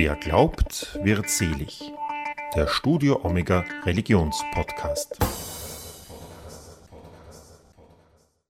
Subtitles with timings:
[0.00, 1.92] Wer glaubt, wird selig.
[2.54, 5.18] Der Studio Omega Religionspodcast.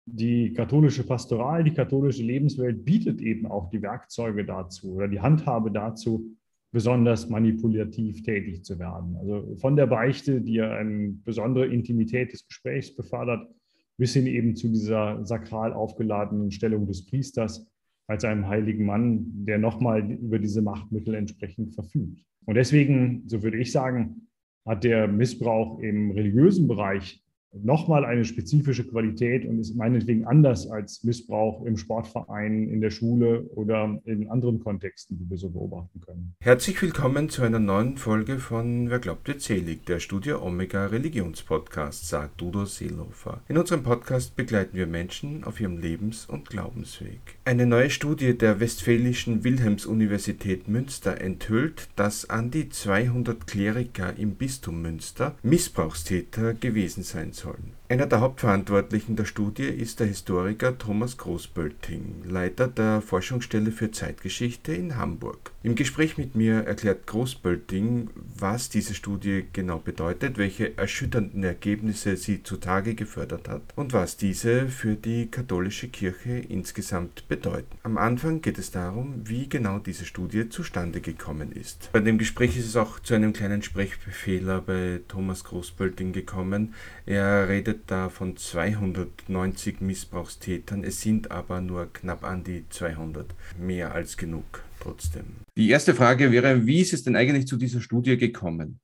[0.04, 5.70] Die katholische Pastoral, die katholische Lebenswelt bietet eben auch die Werkzeuge dazu oder die Handhabe
[5.70, 6.36] dazu,
[6.70, 9.16] besonders manipulativ tätig zu werden.
[9.16, 13.48] Also von der Beichte, die ja eine besondere Intimität des Gesprächs befördert,
[13.96, 17.66] bis hin eben zu dieser sakral aufgeladenen Stellung des Priesters
[18.08, 22.24] als einem heiligen Mann, der nochmal über diese Machtmittel entsprechend verfügt.
[22.46, 24.28] Und deswegen, so würde ich sagen,
[24.66, 31.02] hat der Missbrauch im religiösen Bereich nochmal eine spezifische Qualität und ist meinetwegen anders als
[31.04, 36.34] Missbrauch im Sportverein, in der Schule oder in anderen Kontexten, die wir so beobachten können.
[36.40, 42.08] Herzlich willkommen zu einer neuen Folge von Wer glaubt wird selig, der Studio Omega Religionspodcast,
[42.08, 43.40] sagt Udo Seelhofer.
[43.48, 47.20] In unserem Podcast begleiten wir Menschen auf ihrem Lebens- und Glaubensweg.
[47.44, 54.82] Eine neue Studie der Westfälischen Wilhelms-Universität Münster enthüllt, dass an die 200 Kleriker im Bistum
[54.82, 57.77] Münster Missbrauchstäter gewesen sein Horton.
[57.90, 64.74] Einer der Hauptverantwortlichen der Studie ist der Historiker Thomas Großbölting, Leiter der Forschungsstelle für Zeitgeschichte
[64.74, 65.52] in Hamburg.
[65.62, 72.42] Im Gespräch mit mir erklärt Großbölting, was diese Studie genau bedeutet, welche erschütternden Ergebnisse sie
[72.42, 77.78] zutage gefördert hat und was diese für die katholische Kirche insgesamt bedeuten.
[77.84, 81.88] Am Anfang geht es darum, wie genau diese Studie zustande gekommen ist.
[81.92, 86.74] Bei dem Gespräch ist es auch zu einem kleinen Sprechfehler bei Thomas Großbölting gekommen.
[87.06, 93.34] Er redet da von 290 Missbrauchstätern, es sind aber nur knapp an die 200.
[93.58, 95.24] Mehr als genug trotzdem.
[95.56, 98.80] Die erste Frage wäre, wie ist es denn eigentlich zu dieser Studie gekommen?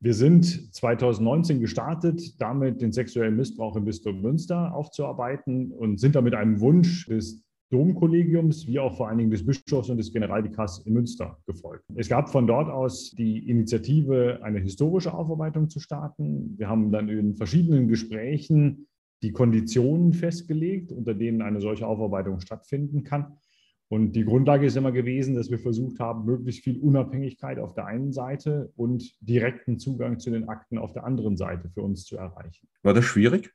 [0.00, 6.20] Wir sind 2019 gestartet, damit den sexuellen Missbrauch im Bistum Münster aufzuarbeiten und sind da
[6.20, 7.43] mit einem Wunsch des
[7.74, 11.84] Domkollegiums wie auch vor allen Dingen des Bischofs und des Generalvikars in Münster gefolgt.
[11.96, 16.54] Es gab von dort aus die Initiative, eine historische Aufarbeitung zu starten.
[16.56, 18.86] Wir haben dann in verschiedenen Gesprächen
[19.24, 23.38] die Konditionen festgelegt, unter denen eine solche Aufarbeitung stattfinden kann.
[23.88, 27.86] Und die Grundlage ist immer gewesen, dass wir versucht haben, möglichst viel Unabhängigkeit auf der
[27.86, 32.16] einen Seite und direkten Zugang zu den Akten auf der anderen Seite für uns zu
[32.16, 32.68] erreichen.
[32.82, 33.52] War das schwierig?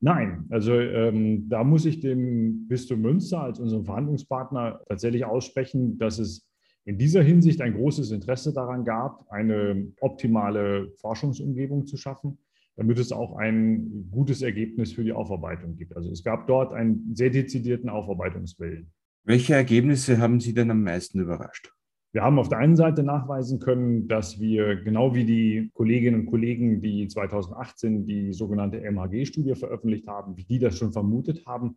[0.00, 6.18] Nein, also ähm, da muss ich dem Bistum Münster als unserem Verhandlungspartner tatsächlich aussprechen, dass
[6.20, 6.48] es
[6.84, 12.38] in dieser Hinsicht ein großes Interesse daran gab, eine optimale Forschungsumgebung zu schaffen,
[12.76, 15.96] damit es auch ein gutes Ergebnis für die Aufarbeitung gibt.
[15.96, 18.92] Also es gab dort einen sehr dezidierten Aufarbeitungswillen.
[19.24, 21.72] Welche Ergebnisse haben Sie denn am meisten überrascht?
[22.12, 26.26] Wir haben auf der einen Seite nachweisen können, dass wir genau wie die Kolleginnen und
[26.26, 31.76] Kollegen, die 2018 die sogenannte MHG-Studie veröffentlicht haben, wie die das schon vermutet haben,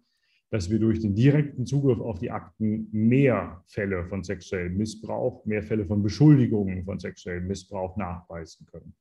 [0.49, 5.63] dass wir durch den direkten Zugriff auf die Akten mehr Fälle von sexuellem Missbrauch, mehr
[5.63, 8.93] Fälle von Beschuldigungen von sexuellem Missbrauch nachweisen können.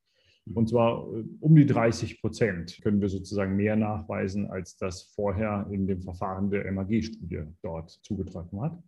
[0.55, 5.67] Und zwar äh, um die 30 Prozent können wir sozusagen mehr nachweisen, als das vorher
[5.71, 8.83] in dem Verfahren der MAG-Studie dort zugetragen hat.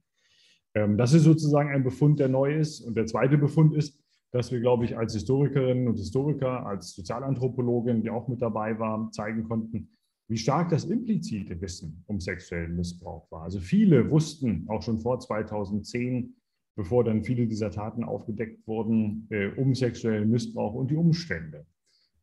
[0.74, 2.80] Ähm, das ist sozusagen ein Befund, der neu ist.
[2.80, 3.98] Und der zweite Befund ist,
[4.32, 9.10] dass wir, glaube ich, als Historikerinnen und Historiker, als Sozialanthropologin, die auch mit dabei war,
[9.12, 9.90] zeigen konnten,
[10.28, 13.42] wie stark das implizite Wissen um sexuellen Missbrauch war.
[13.42, 16.34] Also viele wussten auch schon vor 2010,
[16.74, 21.66] bevor dann viele dieser Taten aufgedeckt wurden, äh, um sexuellen Missbrauch und die Umstände.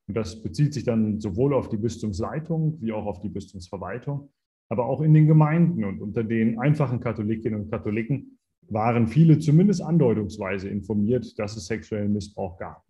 [0.07, 4.31] Und das bezieht sich dann sowohl auf die Bistumsleitung wie auch auf die Bistumsverwaltung,
[4.69, 8.38] aber auch in den Gemeinden und unter den einfachen Katholikinnen und Katholiken
[8.71, 12.83] waren viele zumindest andeutungsweise informiert, dass es sexuellen Missbrauch gab.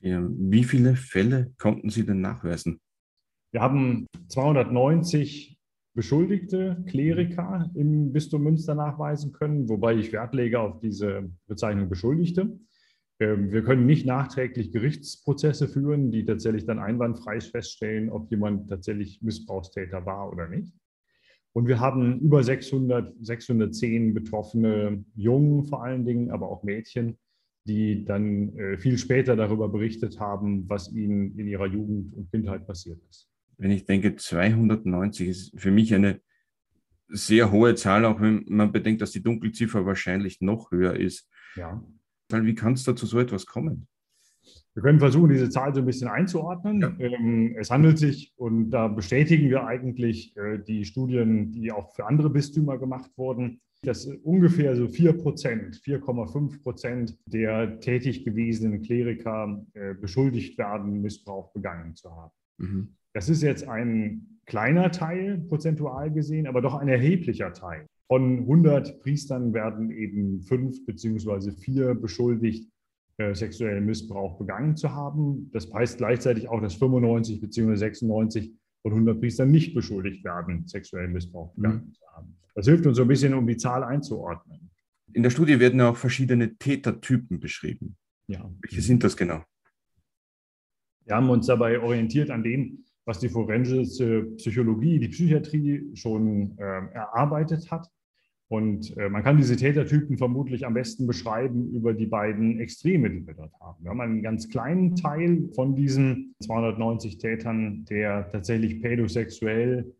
[0.00, 2.80] Wie viele Fälle konnten Sie denn nachweisen?
[3.50, 5.58] Wir haben 290
[5.94, 12.58] beschuldigte Kleriker im Bistum Münster nachweisen können, wobei ich Wert lege auf diese Bezeichnung Beschuldigte.
[13.18, 19.22] Ähm, wir können nicht nachträglich Gerichtsprozesse führen, die tatsächlich dann einwandfrei feststellen, ob jemand tatsächlich
[19.22, 20.74] Missbrauchstäter war oder nicht.
[21.56, 27.16] Und wir haben über 600, 610 betroffene Jungen vor allen Dingen, aber auch Mädchen,
[27.66, 32.66] die dann äh, viel später darüber berichtet haben, was ihnen in ihrer Jugend und Kindheit
[32.66, 33.30] passiert ist.
[33.56, 36.20] Wenn ich denke, 290 ist für mich eine
[37.08, 41.26] sehr hohe Zahl, auch wenn man bedenkt, dass die Dunkelziffer wahrscheinlich noch höher ist.
[41.54, 41.82] Ja.
[42.30, 43.88] Wie kann es da zu so etwas kommen?
[44.74, 46.80] Wir können versuchen, diese Zahl so ein bisschen einzuordnen.
[46.80, 46.94] Ja.
[46.98, 52.06] Ähm, es handelt sich, und da bestätigen wir eigentlich äh, die Studien, die auch für
[52.06, 59.64] andere Bistümer gemacht wurden, dass ungefähr so 4 Prozent, 4,5 Prozent der tätig gewesenen Kleriker
[59.74, 62.32] äh, beschuldigt werden, Missbrauch begangen zu haben.
[62.58, 62.88] Mhm.
[63.12, 67.86] Das ist jetzt ein kleiner Teil prozentual gesehen, aber doch ein erheblicher Teil.
[68.08, 72.70] Von 100 Priestern werden eben fünf beziehungsweise vier beschuldigt,
[73.18, 75.50] äh, sexuellen Missbrauch begangen zu haben.
[75.52, 78.52] Das heißt gleichzeitig auch, dass 95 beziehungsweise 96
[78.82, 81.92] von 100 Priestern nicht beschuldigt werden, sexuellen Missbrauch begangen mhm.
[81.92, 82.36] zu haben.
[82.54, 84.70] Das hilft uns so ein bisschen, um die Zahl einzuordnen.
[85.12, 87.96] In der Studie werden auch verschiedene Tätertypen beschrieben.
[88.26, 88.50] Ja.
[88.60, 89.42] Welche sind das genau?
[91.04, 96.62] Wir haben uns dabei orientiert an dem, was die forensische Psychologie, die Psychiatrie schon äh,
[96.92, 97.88] erarbeitet hat.
[98.48, 103.26] Und äh, man kann diese Tätertypen vermutlich am besten beschreiben über die beiden Extreme, die
[103.26, 103.82] wir dort haben.
[103.82, 109.92] Wir haben einen ganz kleinen Teil von diesen 290 Tätern, der tatsächlich pädosexuell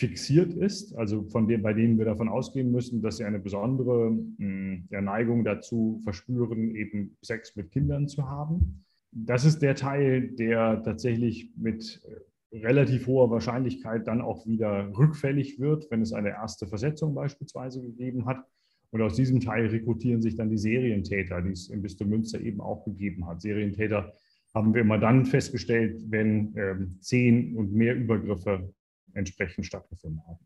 [0.00, 4.10] fixiert ist, also von dem, bei denen wir davon ausgehen müssen, dass sie eine besondere
[4.10, 8.84] mh, hm, Neigung dazu verspüren, eben Sex mit Kindern zu haben.
[9.12, 15.58] Das ist der Teil, der tatsächlich mit äh, relativ hoher Wahrscheinlichkeit dann auch wieder rückfällig
[15.60, 18.44] wird, wenn es eine erste Versetzung beispielsweise gegeben hat.
[18.90, 22.60] Und aus diesem Teil rekrutieren sich dann die Serientäter, die es im Bistum Münster eben
[22.60, 23.40] auch gegeben hat.
[23.40, 24.12] Serientäter
[24.52, 28.74] haben wir immer dann festgestellt, wenn ähm, zehn und mehr Übergriffe
[29.14, 30.44] entsprechend stattgefunden haben.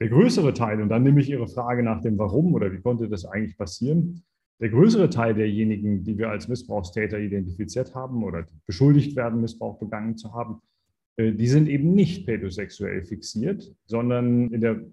[0.00, 3.08] Der größere Teil, und dann nehme ich Ihre Frage nach dem Warum oder wie konnte
[3.08, 4.24] das eigentlich passieren,
[4.60, 10.16] der größere Teil derjenigen, die wir als Missbrauchstäter identifiziert haben oder beschuldigt werden, Missbrauch begangen
[10.16, 10.60] zu haben,
[11.18, 14.84] die sind eben nicht pädosexuell fixiert, sondern in der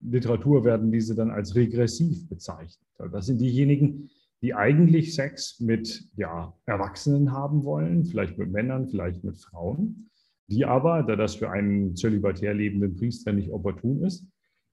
[0.00, 2.88] Literatur werden diese dann als regressiv bezeichnet.
[2.98, 4.10] Also das sind diejenigen,
[4.42, 10.10] die eigentlich Sex mit ja, Erwachsenen haben wollen, vielleicht mit Männern, vielleicht mit Frauen,
[10.48, 14.26] die aber, da das für einen zölibatär lebenden Priester nicht opportun ist,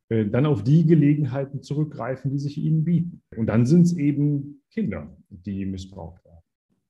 [0.10, 3.22] äh, dann auf die Gelegenheiten zurückgreifen, die sich ihnen bieten.
[3.38, 6.29] Und dann sind es eben Kinder, die missbraucht werden.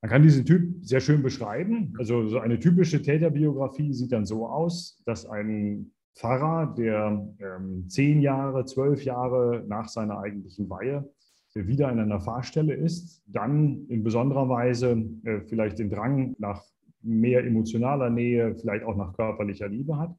[0.02, 1.94] Man kann diesen Typ sehr schön beschreiben.
[1.98, 8.22] Also so eine typische Täterbiografie sieht dann so aus, dass ein Pfarrer, der ähm, zehn
[8.22, 11.10] Jahre, zwölf Jahre nach seiner eigentlichen Weihe
[11.56, 16.64] wieder in einer Fahrstelle ist, dann in besonderer Weise äh, vielleicht den Drang nach
[17.02, 20.16] mehr emotionaler Nähe, vielleicht auch nach körperlicher Liebe hat.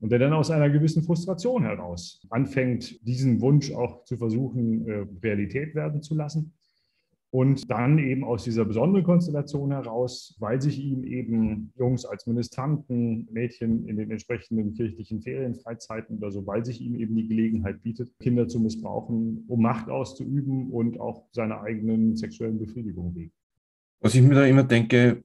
[0.00, 5.06] Und der dann aus einer gewissen Frustration heraus anfängt, diesen Wunsch auch zu versuchen, äh,
[5.22, 6.54] Realität werden zu lassen
[7.32, 13.26] und dann eben aus dieser besonderen Konstellation heraus, weil sich ihm eben Jungs als Ministranten,
[13.32, 18.12] Mädchen in den entsprechenden kirchlichen Ferienfreizeiten oder so, weil sich ihm eben die Gelegenheit bietet,
[18.20, 23.32] Kinder zu missbrauchen, um Macht auszuüben und auch seiner eigenen sexuellen Befriedigung wegen.
[24.00, 25.24] Was ich mir da immer denke,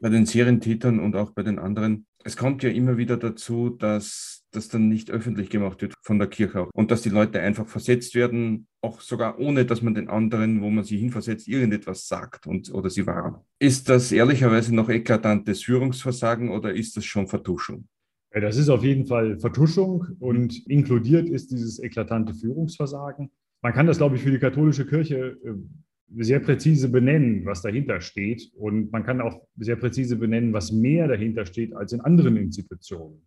[0.00, 4.39] bei den Serientätern und auch bei den anderen, es kommt ja immer wieder dazu, dass
[4.50, 6.68] das dann nicht öffentlich gemacht wird von der Kirche.
[6.72, 10.70] Und dass die Leute einfach versetzt werden, auch sogar ohne, dass man den anderen, wo
[10.70, 13.38] man sie hinversetzt, irgendetwas sagt und, oder sie warnt.
[13.58, 17.86] Ist das ehrlicherweise noch eklatantes Führungsversagen oder ist das schon Vertuschung?
[18.32, 23.30] Das ist auf jeden Fall Vertuschung und inkludiert ist dieses eklatante Führungsversagen.
[23.60, 25.54] Man kann das, glaube ich, für die katholische Kirche äh,
[26.16, 28.50] sehr präzise benennen, was dahinter steht.
[28.54, 33.26] Und man kann auch sehr präzise benennen, was mehr dahinter steht als in anderen Institutionen.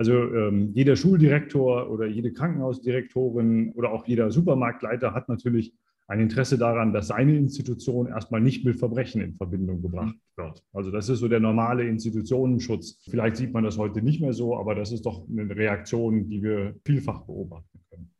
[0.00, 5.74] Also ähm, jeder Schuldirektor oder jede Krankenhausdirektorin oder auch jeder Supermarktleiter hat natürlich
[6.08, 10.64] ein Interesse daran, dass seine Institution erstmal nicht mit Verbrechen in Verbindung gebracht wird.
[10.72, 13.04] Also das ist so der normale Institutionenschutz.
[13.10, 16.42] Vielleicht sieht man das heute nicht mehr so, aber das ist doch eine Reaktion, die
[16.42, 18.10] wir vielfach beobachten können.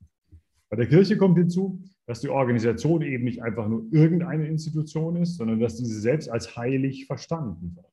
[0.69, 5.39] Bei der Kirche kommt hinzu, dass die Organisation eben nicht einfach nur irgendeine Institution ist,
[5.39, 7.90] sondern dass diese selbst als heilig verstanden wird.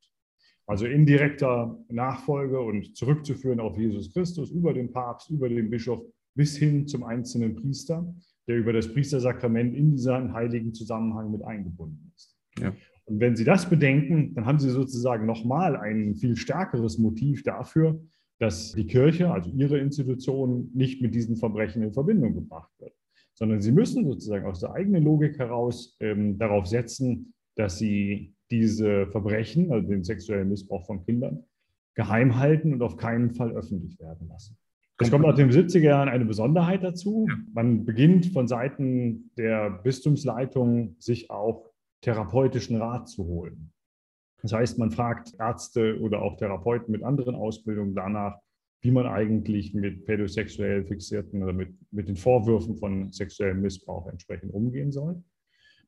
[0.67, 6.03] Also indirekter Nachfolge und zurückzuführen auf Jesus Christus über den Papst, über den Bischof
[6.35, 8.13] bis hin zum einzelnen Priester,
[8.47, 12.37] der über das Priestersakrament in diesen heiligen Zusammenhang mit eingebunden ist.
[12.59, 12.73] Ja.
[13.05, 18.01] Und wenn Sie das bedenken, dann haben Sie sozusagen nochmal ein viel stärkeres Motiv dafür,
[18.39, 22.93] dass die Kirche, also Ihre Institution, nicht mit diesen Verbrechen in Verbindung gebracht wird,
[23.33, 29.07] sondern Sie müssen sozusagen aus der eigenen Logik heraus ähm, darauf setzen, dass Sie diese
[29.07, 31.43] Verbrechen, also den sexuellen Missbrauch von Kindern,
[31.95, 34.57] geheim halten und auf keinen Fall öffentlich werden lassen.
[34.99, 37.27] Es kommt nach den 70er Jahren eine Besonderheit dazu.
[37.53, 41.69] Man beginnt von Seiten der Bistumsleitung sich auch
[42.01, 43.71] therapeutischen Rat zu holen.
[44.41, 48.39] Das heißt, man fragt Ärzte oder auch Therapeuten mit anderen Ausbildungen danach,
[48.81, 54.53] wie man eigentlich mit pädosexuell Fixierten oder mit, mit den Vorwürfen von sexuellem Missbrauch entsprechend
[54.53, 55.23] umgehen soll.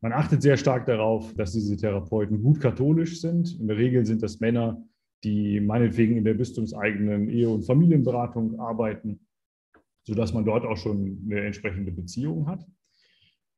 [0.01, 3.59] Man achtet sehr stark darauf, dass diese Therapeuten gut katholisch sind.
[3.59, 4.81] In der Regel sind das Männer,
[5.23, 9.19] die meinetwegen in der bistumseigenen Ehe- und Familienberatung arbeiten,
[10.03, 12.65] sodass man dort auch schon eine entsprechende Beziehung hat.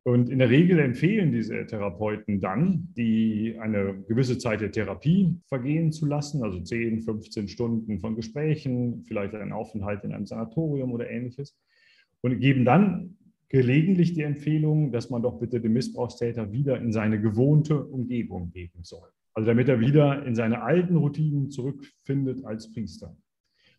[0.04, 5.92] Und in der Regel empfehlen diese Therapeuten dann, die eine gewisse Zeit der Therapie vergehen
[5.92, 11.08] zu lassen, also 10, 15 Stunden von Gesprächen, vielleicht einen Aufenthalt in einem Sanatorium oder
[11.08, 11.56] ähnliches,
[12.20, 13.16] und geben dann
[13.52, 18.82] gelegentlich die Empfehlung, dass man doch bitte den Missbrauchstäter wieder in seine gewohnte Umgebung geben
[18.82, 19.08] soll.
[19.34, 23.14] Also damit er wieder in seine alten Routinen zurückfindet als Priester.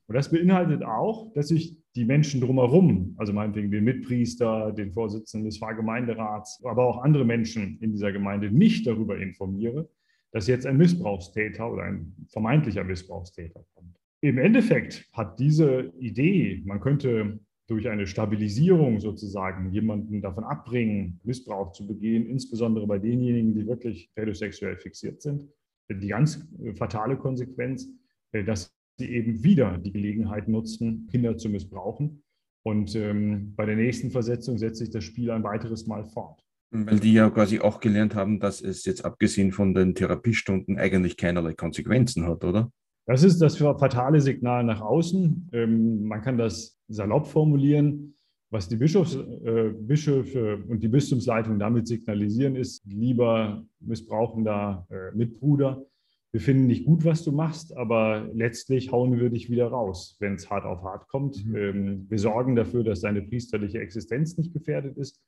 [0.06, 5.50] Und das beinhaltet auch, dass ich die Menschen drumherum, also meinetwegen den Mitpriester, den Vorsitzenden
[5.50, 9.90] des Pfarrgemeinderats, aber auch andere Menschen in dieser Gemeinde nicht darüber informiere,
[10.32, 13.98] dass jetzt ein Missbrauchstäter oder ein vermeintlicher Missbrauchstäter kommt.
[14.22, 21.72] Im Endeffekt hat diese Idee, man könnte durch eine Stabilisierung sozusagen jemanden davon abbringen, Missbrauch
[21.72, 25.48] zu begehen, insbesondere bei denjenigen, die wirklich pädosexuell fixiert sind,
[25.90, 27.88] die ganz fatale Konsequenz,
[28.32, 32.24] dass sie eben wieder die Gelegenheit nutzen, Kinder zu missbrauchen.
[32.66, 36.42] Und ähm, bei der nächsten Versetzung setzt sich das Spiel ein weiteres Mal fort.
[36.72, 41.18] Weil die ja quasi auch gelernt haben, dass es jetzt abgesehen von den Therapiestunden eigentlich
[41.18, 42.72] keinerlei Konsequenzen hat, oder?
[43.06, 45.50] Das ist das fatale Signal nach außen.
[45.52, 48.16] Ähm, man kann das salopp formulieren.
[48.50, 55.84] Was die Bischofs, äh, Bischöfe und die Bistumsleitung damit signalisieren, ist, lieber missbrauchender äh, Mitbruder,
[56.32, 60.34] wir finden nicht gut, was du machst, aber letztlich hauen wir dich wieder raus, wenn
[60.34, 61.46] es hart auf hart kommt.
[61.46, 61.56] Mhm.
[61.56, 65.20] Ähm, wir sorgen dafür, dass deine priesterliche Existenz nicht gefährdet ist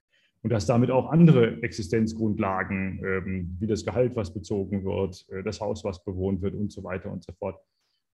[0.46, 5.60] und dass damit auch andere Existenzgrundlagen, ähm, wie das Gehalt, was bezogen wird, äh, das
[5.60, 7.60] Haus, was bewohnt wird und so weiter und so fort,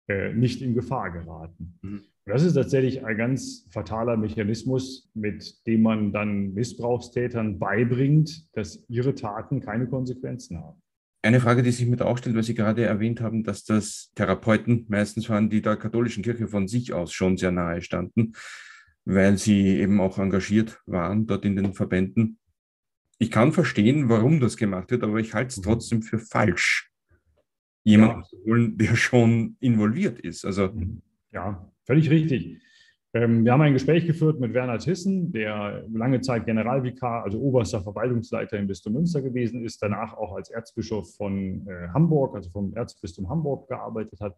[0.08, 1.78] äh, nicht in Gefahr geraten.
[1.82, 2.04] Mhm.
[2.26, 9.14] Das ist tatsächlich ein ganz fataler Mechanismus, mit dem man dann Missbrauchstätern beibringt, dass ihre
[9.14, 10.82] Taten keine Konsequenzen haben.
[11.24, 14.10] Eine Frage, die sich mir da auch stellt, weil Sie gerade erwähnt haben, dass das
[14.16, 18.32] Therapeuten meistens waren, die der katholischen Kirche von sich aus schon sehr nahe standen,
[19.06, 22.38] weil sie eben auch engagiert waren dort in den Verbänden.
[23.18, 25.64] Ich kann verstehen, warum das gemacht wird, aber ich halte es mhm.
[25.64, 26.92] trotzdem für falsch,
[27.84, 28.24] jemanden ja.
[28.24, 30.46] zu holen, der schon involviert ist.
[30.46, 31.02] Also mhm.
[31.32, 32.62] ja, völlig richtig.
[33.14, 37.82] Ähm, wir haben ein Gespräch geführt mit Werner Thyssen, der lange Zeit Generalvikar, also oberster
[37.82, 42.74] Verwaltungsleiter im Bistum Münster gewesen ist, danach auch als Erzbischof von äh, Hamburg, also vom
[42.74, 44.38] Erzbistum Hamburg gearbeitet hat.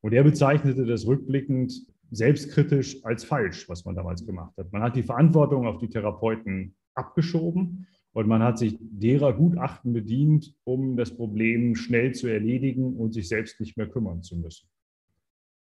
[0.00, 1.72] Und er bezeichnete das rückblickend
[2.10, 4.72] selbstkritisch als falsch, was man damals gemacht hat.
[4.72, 10.54] Man hat die Verantwortung auf die Therapeuten abgeschoben und man hat sich derer Gutachten bedient,
[10.64, 14.68] um das Problem schnell zu erledigen und sich selbst nicht mehr kümmern zu müssen.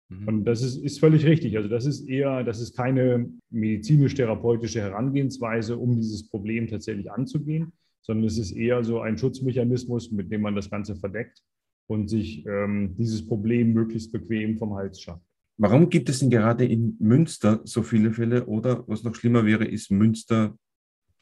[0.09, 0.29] Mhm.
[0.29, 1.57] Und das ist, ist völlig richtig.
[1.57, 8.27] Also das ist eher, das ist keine medizinisch-therapeutische Herangehensweise, um dieses Problem tatsächlich anzugehen, sondern
[8.27, 11.43] es ist eher so ein Schutzmechanismus, mit dem man das Ganze verdeckt
[11.87, 15.28] und sich ähm, dieses Problem möglichst bequem vom Hals schafft.
[15.61, 19.65] Warum gibt es denn gerade in Münster so viele Fälle oder was noch schlimmer wäre,
[19.65, 20.57] ist Münster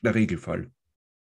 [0.02, 0.71] der Regelfall?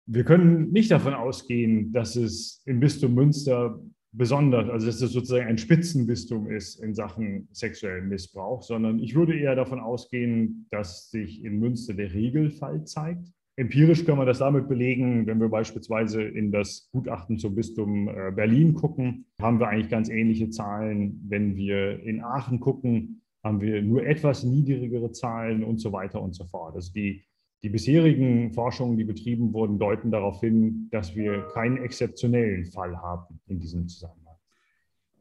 [0.06, 3.82] Wir können nicht davon ausgehen, dass es im Bistum Münster
[4.14, 9.38] besonders, also dass es sozusagen ein Spitzenbistum ist in Sachen sexuellen Missbrauch, sondern ich würde
[9.38, 13.28] eher davon ausgehen, dass sich in Münster der Regelfall zeigt.
[13.58, 18.32] Empirisch können wir das damit belegen, wenn wir beispielsweise in das Gutachten zum Bistum äh,
[18.32, 21.22] Berlin gucken, haben wir eigentlich ganz ähnliche Zahlen.
[21.28, 26.34] Wenn wir in Aachen gucken, haben wir nur etwas niedrigere Zahlen und so weiter und
[26.34, 26.76] so fort.
[26.76, 27.24] Also die
[27.64, 33.40] die bisherigen Forschungen, die betrieben wurden, deuten darauf hin, dass wir keinen exzeptionellen Fall haben
[33.48, 34.36] in diesem Zusammenhang.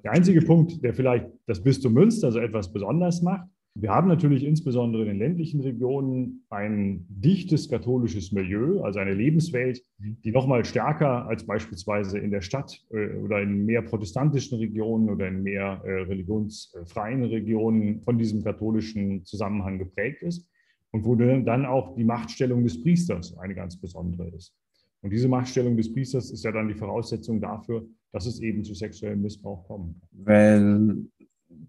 [0.03, 3.47] Der einzige Punkt, der vielleicht das Bistum Münster so etwas besonders macht,
[3.81, 9.83] wir haben natürlich insbesondere in den ländlichen Regionen ein dichtes katholisches Milieu, also eine Lebenswelt,
[9.99, 15.09] die noch mal stärker als beispielsweise in der Stadt äh, oder in mehr protestantischen Regionen
[15.09, 20.47] oder in mehr äh, religionsfreien Regionen von diesem katholischen Zusammenhang geprägt ist
[20.91, 24.55] und wo dann auch die Machtstellung des Priesters eine ganz besondere ist.
[25.03, 28.75] Und diese Machtstellung des Priesters ist ja dann die Voraussetzung dafür, dass es eben zu
[28.75, 29.97] sexuellem Missbrauch kommt.
[30.13, 31.07] Weil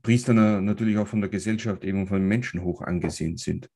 [0.01, 3.69] Priester natürlich auch von der Gesellschaft eben von Menschen hoch angesehen sind.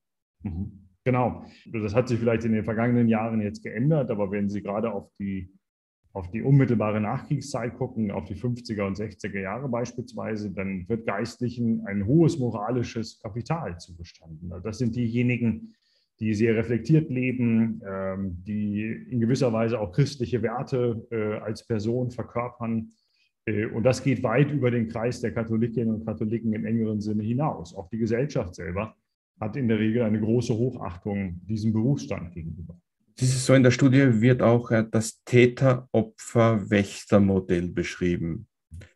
[0.43, 0.87] Mhm.
[1.03, 1.45] Genau.
[1.71, 5.11] Das hat sich vielleicht in den vergangenen Jahren jetzt geändert, aber wenn Sie gerade auf
[5.19, 5.51] die
[6.15, 11.85] auf die unmittelbare Nachkriegszeit gucken, auf die 50er und 60er Jahre beispielsweise, dann wird Geistlichen
[11.85, 14.53] ein hohes moralisches Kapital zugestanden.
[14.53, 15.75] Also das sind diejenigen,
[16.21, 22.11] die sehr reflektiert leben, ähm, die in gewisser Weise auch christliche Werte äh, als Person
[22.11, 22.91] verkörpern.
[23.45, 27.23] Äh, und das geht weit über den Kreis der Katholikinnen und Katholiken im engeren Sinne
[27.23, 27.75] hinaus.
[27.75, 28.95] Auch die Gesellschaft selber
[29.39, 32.75] hat in der Regel eine große Hochachtung diesem Berufsstand gegenüber.
[33.17, 38.47] Das ist so in der Studie wird auch äh, das Täter-Opfer-Wächter-Modell beschrieben.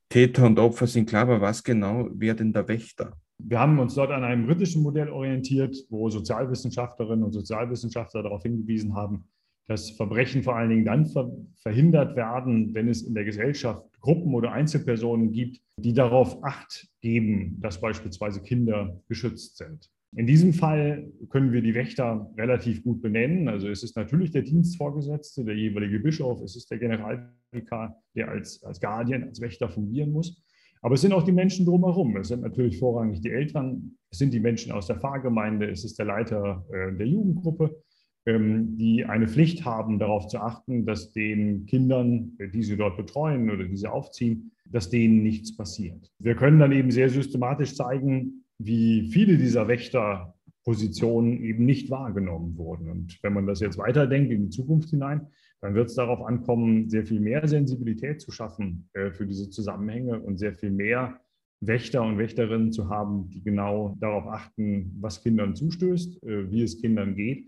[0.10, 3.14] Täter und Opfer sind klar, aber was genau wäre denn der Wächter?
[3.38, 8.94] Wir haben uns dort an einem britischen Modell orientiert, wo Sozialwissenschaftlerinnen und Sozialwissenschaftler darauf hingewiesen
[8.96, 9.30] haben,
[9.70, 14.34] dass Verbrechen vor allen Dingen dann ver verhindert werden, wenn es in der Gesellschaft Gruppen
[14.34, 19.90] oder Einzelpersonen gibt, die darauf acht geben, dass beispielsweise Kinder geschützt sind.
[20.16, 23.48] In diesem Fall können wir die Wächter relativ gut benennen.
[23.48, 28.64] Also es ist natürlich der Dienstvorgesetzte, der jeweilige Bischof, es ist der Generalvikar, der als,
[28.64, 30.44] als Guardian, als Wächter fungieren muss.
[30.82, 32.18] Aber es sind auch die Menschen drumherum.
[32.18, 36.00] Es sind natürlich vorrangig die Eltern, es sind die Menschen aus der Pfarrgemeinde, es ist
[36.00, 37.84] der Leiter äh, der Jugendgruppe,
[38.26, 43.50] die eine Pflicht haben, darauf zu achten, dass den Kindern, äh, die sie dort betreuen
[43.50, 46.12] oder die sie aufziehen, dass denen nichts passiert.
[46.20, 52.90] Wir können dann eben sehr systematisch zeigen, wie viele dieser Wächterpositionen eben nicht wahrgenommen wurden.
[52.90, 55.28] Und wenn man das jetzt weiterdenkt in die Zukunft hinein,
[55.62, 60.20] dann wird es darauf ankommen, sehr viel mehr Sensibilität zu schaffen äh, für diese Zusammenhänge
[60.20, 61.20] und sehr viel mehr
[61.62, 66.80] Wächter und Wächterinnen zu haben, die genau darauf achten, was Kindern zustößt, äh, wie es
[66.80, 67.48] Kindern geht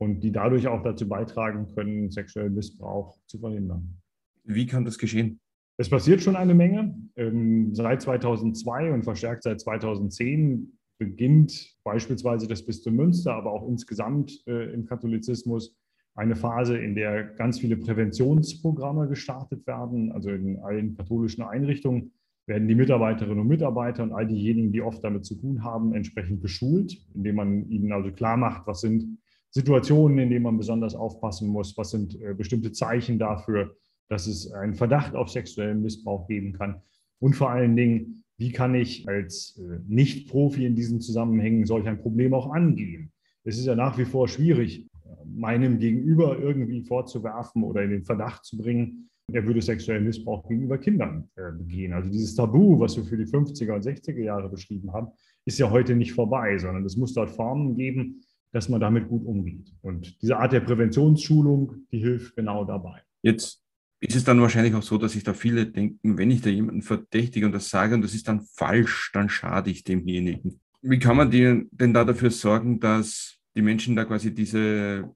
[0.00, 3.96] und die dadurch auch dazu beitragen können, sexuellen Missbrauch zu verhindern.
[4.44, 5.40] Wie kann das geschehen?
[5.76, 6.94] Es passiert schon eine Menge.
[7.16, 14.42] Ähm, seit 2002 und verstärkt seit 2010 beginnt beispielsweise das Bistum Münster, aber auch insgesamt
[14.46, 15.76] äh, im Katholizismus
[16.14, 20.12] eine Phase, in der ganz viele Präventionsprogramme gestartet werden.
[20.12, 22.12] Also in allen katholischen Einrichtungen
[22.46, 26.42] werden die Mitarbeiterinnen und Mitarbeiter und all diejenigen, die oft damit zu tun haben, entsprechend
[26.42, 29.18] geschult, indem man ihnen also klar macht, was sind
[29.50, 33.76] Situationen, in denen man besonders aufpassen muss, was sind äh, bestimmte Zeichen dafür,
[34.08, 36.82] dass es einen Verdacht auf sexuellen Missbrauch geben kann.
[37.18, 42.00] Und vor allen Dingen, wie kann ich als äh, Nicht-Profi in diesen Zusammenhängen solch ein
[42.00, 43.12] Problem auch angehen?
[43.44, 44.86] Es ist ja nach wie vor schwierig,
[45.24, 50.78] meinem Gegenüber irgendwie vorzuwerfen oder in den Verdacht zu bringen, er würde sexuellen Missbrauch gegenüber
[50.78, 51.92] Kindern äh, begehen.
[51.92, 55.08] Also dieses Tabu, was wir für die 50er und 60er Jahre beschrieben haben,
[55.44, 59.24] ist ja heute nicht vorbei, sondern es muss dort Formen geben, dass man damit gut
[59.24, 59.72] umgeht.
[59.82, 63.02] Und diese Art der Präventionsschulung, die hilft genau dabei.
[63.22, 63.62] Jetzt
[64.00, 66.82] ist es dann wahrscheinlich auch so, dass sich da viele denken, wenn ich da jemanden
[66.82, 70.60] verdächtige und das sage und das ist dann falsch, dann schade ich demjenigen.
[70.82, 75.14] Wie kann man denn da dafür sorgen, dass die Menschen da quasi diese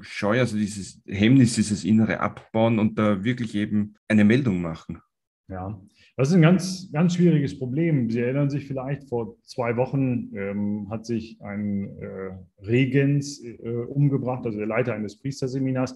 [0.00, 5.00] Scheu, also dieses Hemmnis, dieses Innere abbauen und da wirklich eben eine Meldung machen?
[5.48, 5.78] Ja,
[6.16, 8.08] das ist ein ganz, ganz schwieriges Problem.
[8.08, 12.30] Sie erinnern sich vielleicht, vor zwei Wochen ähm, hat sich ein äh,
[12.66, 15.94] Regens äh, umgebracht, also der Leiter eines Priesterseminars,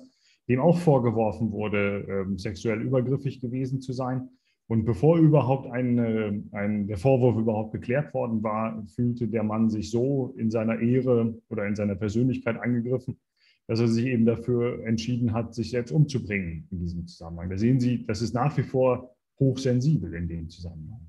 [0.49, 4.29] dem auch vorgeworfen wurde, ähm, sexuell übergriffig gewesen zu sein.
[4.67, 9.71] Und bevor überhaupt ein, äh, ein, der Vorwurf überhaupt geklärt worden war, fühlte der Mann
[9.71, 13.19] sich so in seiner Ehre oder in seiner Persönlichkeit angegriffen,
[13.67, 17.49] dass er sich eben dafür entschieden hat, sich selbst umzubringen in diesem Zusammenhang.
[17.49, 21.07] Da sehen Sie, das ist nach wie vor hochsensibel in dem Zusammenhang.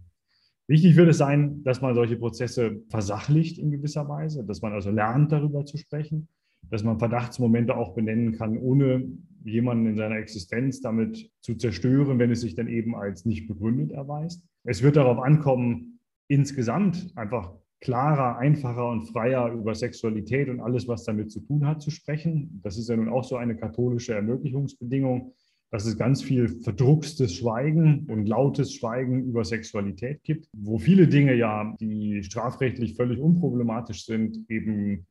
[0.68, 4.92] Wichtig wird es sein, dass man solche Prozesse versachlicht in gewisser Weise, dass man also
[4.92, 6.28] lernt, darüber zu sprechen,
[6.70, 9.08] dass man Verdachtsmomente auch benennen kann, ohne
[9.44, 13.92] jemanden in seiner Existenz damit zu zerstören, wenn es sich dann eben als nicht begründet
[13.92, 14.44] erweist.
[14.64, 21.06] Es wird darauf ankommen, insgesamt einfach klarer, einfacher und freier über Sexualität und alles, was
[21.06, 22.60] damit zu tun hat, zu sprechen.
[22.62, 25.34] Das ist ja nun auch so eine katholische Ermöglichungsbedingung,
[25.72, 31.36] dass es ganz viel verdruckstes Schweigen und lautes Schweigen über Sexualität gibt, wo viele Dinge
[31.36, 35.06] ja, die strafrechtlich völlig unproblematisch sind, eben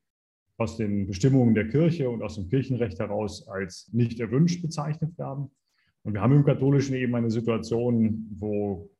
[0.56, 5.50] aus den Bestimmungen der Kirche und aus dem Kirchenrecht heraus als nicht erwünscht bezeichnet werden.
[6.02, 8.90] Und wir haben im Katholischen eben eine Situation, wo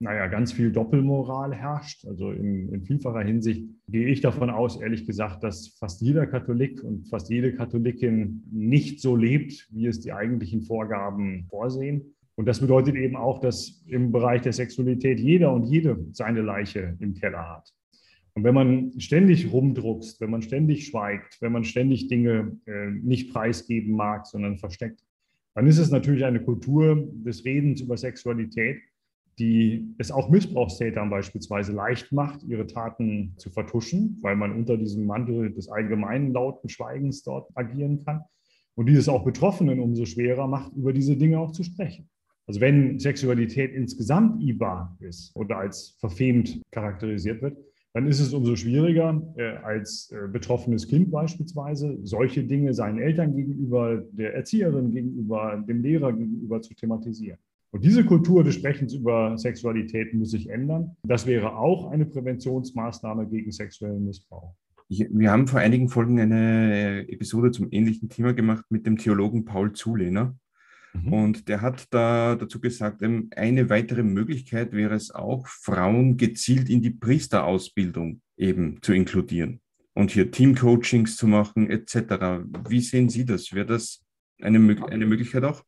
[0.00, 2.06] naja, ganz viel Doppelmoral herrscht.
[2.06, 6.82] Also in, in, vielfacher Hinsicht gehe ich davon aus, ehrlich gesagt, dass fast jeder Katholik
[6.82, 12.14] und fast jede Katholikin nicht so lebt, wie es die eigentlichen Vorgaben vorsehen.
[12.34, 16.96] Und das bedeutet eben auch, dass im Bereich der Sexualität jeder und jede seine Leiche
[16.98, 17.70] im Keller hat.
[18.32, 23.34] Und wenn man ständig rumdruckst, wenn man ständig schweigt, wenn man ständig Dinge äh, nicht
[23.34, 25.04] preisgeben mag, sondern versteckt,
[25.54, 28.80] dann ist es natürlich eine Kultur des Redens über Sexualität,
[29.40, 35.06] die es auch Missbrauchstätern beispielsweise leicht macht, ihre Taten zu vertuschen, weil man unter diesem
[35.06, 38.20] Mantel des allgemeinen lauten Schweigens dort agieren kann.
[38.74, 42.08] Und die es auch Betroffenen umso schwerer macht, über diese Dinge auch zu sprechen.
[42.46, 47.56] Also wenn Sexualität insgesamt IBA ist oder als verfemt charakterisiert wird,
[47.94, 53.34] dann ist es umso schwieriger, äh, als äh, betroffenes Kind beispielsweise solche Dinge seinen Eltern
[53.34, 57.38] gegenüber, der Erzieherin gegenüber, dem Lehrer gegenüber zu thematisieren.
[57.72, 60.96] Und diese Kultur des Sprechens über Sexualität muss sich ändern.
[61.04, 64.54] Das wäre auch eine Präventionsmaßnahme gegen sexuellen Missbrauch.
[64.88, 69.72] Wir haben vor einigen Folgen eine Episode zum ähnlichen Thema gemacht mit dem Theologen Paul
[69.72, 70.36] Zulehner.
[70.94, 71.12] Mhm.
[71.12, 76.82] Und der hat da dazu gesagt, eine weitere Möglichkeit wäre es auch, Frauen gezielt in
[76.82, 79.60] die Priesterausbildung eben zu inkludieren
[79.94, 82.42] und hier Teamcoachings zu machen etc.
[82.68, 83.52] Wie sehen Sie das?
[83.52, 84.02] Wäre das
[84.40, 85.62] eine, eine Möglichkeit auch?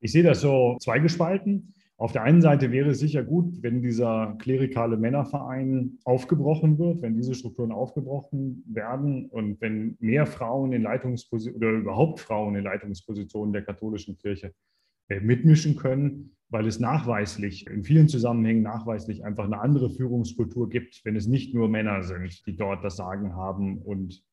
[0.00, 1.74] Ich sehe das so zweigespalten.
[1.98, 7.14] Auf der einen Seite wäre es sicher gut, wenn dieser klerikale Männerverein aufgebrochen wird, wenn
[7.14, 13.52] diese Strukturen aufgebrochen werden und wenn mehr Frauen in Leitungspositionen oder überhaupt Frauen in Leitungspositionen
[13.52, 14.54] der katholischen Kirche
[15.10, 21.04] äh, mitmischen können, weil es nachweislich, in vielen Zusammenhängen nachweislich einfach eine andere Führungskultur gibt,
[21.04, 24.24] wenn es nicht nur Männer sind, die dort das Sagen haben und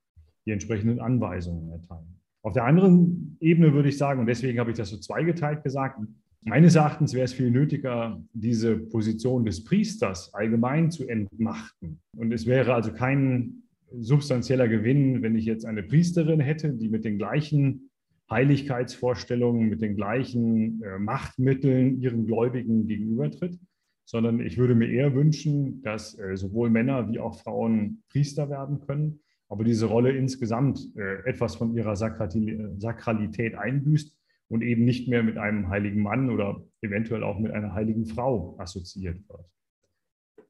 [0.45, 2.16] die entsprechenden Anweisungen erteilen.
[2.47, 5.99] Auf der anderen Ebene würde ich sagen, und deswegen habe ich das so zweigeteilt gesagt,
[6.43, 11.99] Meines Erachtens wäre es viel nötiger, diese Position des Priesters allgemein zu entmachten.
[12.15, 17.03] Und es wäre also kein substanzieller Gewinn, wenn ich jetzt eine Priesterin hätte, die mit
[17.03, 17.89] den gleichen
[18.31, 23.59] Heiligkeitsvorstellungen, mit den gleichen äh, Machtmitteln ihren Gläubigen gegenübertritt,
[24.05, 28.79] sondern ich würde mir eher wünschen, dass äh, sowohl Männer wie auch Frauen Priester werden
[28.79, 34.15] können, aber diese Rolle insgesamt äh, etwas von ihrer Sakralität einbüßt
[34.49, 38.55] und eben nicht mehr mit einem heiligen Mann oder eventuell auch mit einer heiligen Frau
[38.59, 39.45] assoziiert wird.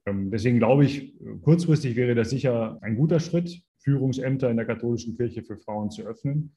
[0.06, 5.16] Ähm, deswegen glaube ich, kurzfristig wäre das sicher ein guter Schritt, Führungsämter in der katholischen
[5.16, 6.56] Kirche für Frauen zu öffnen.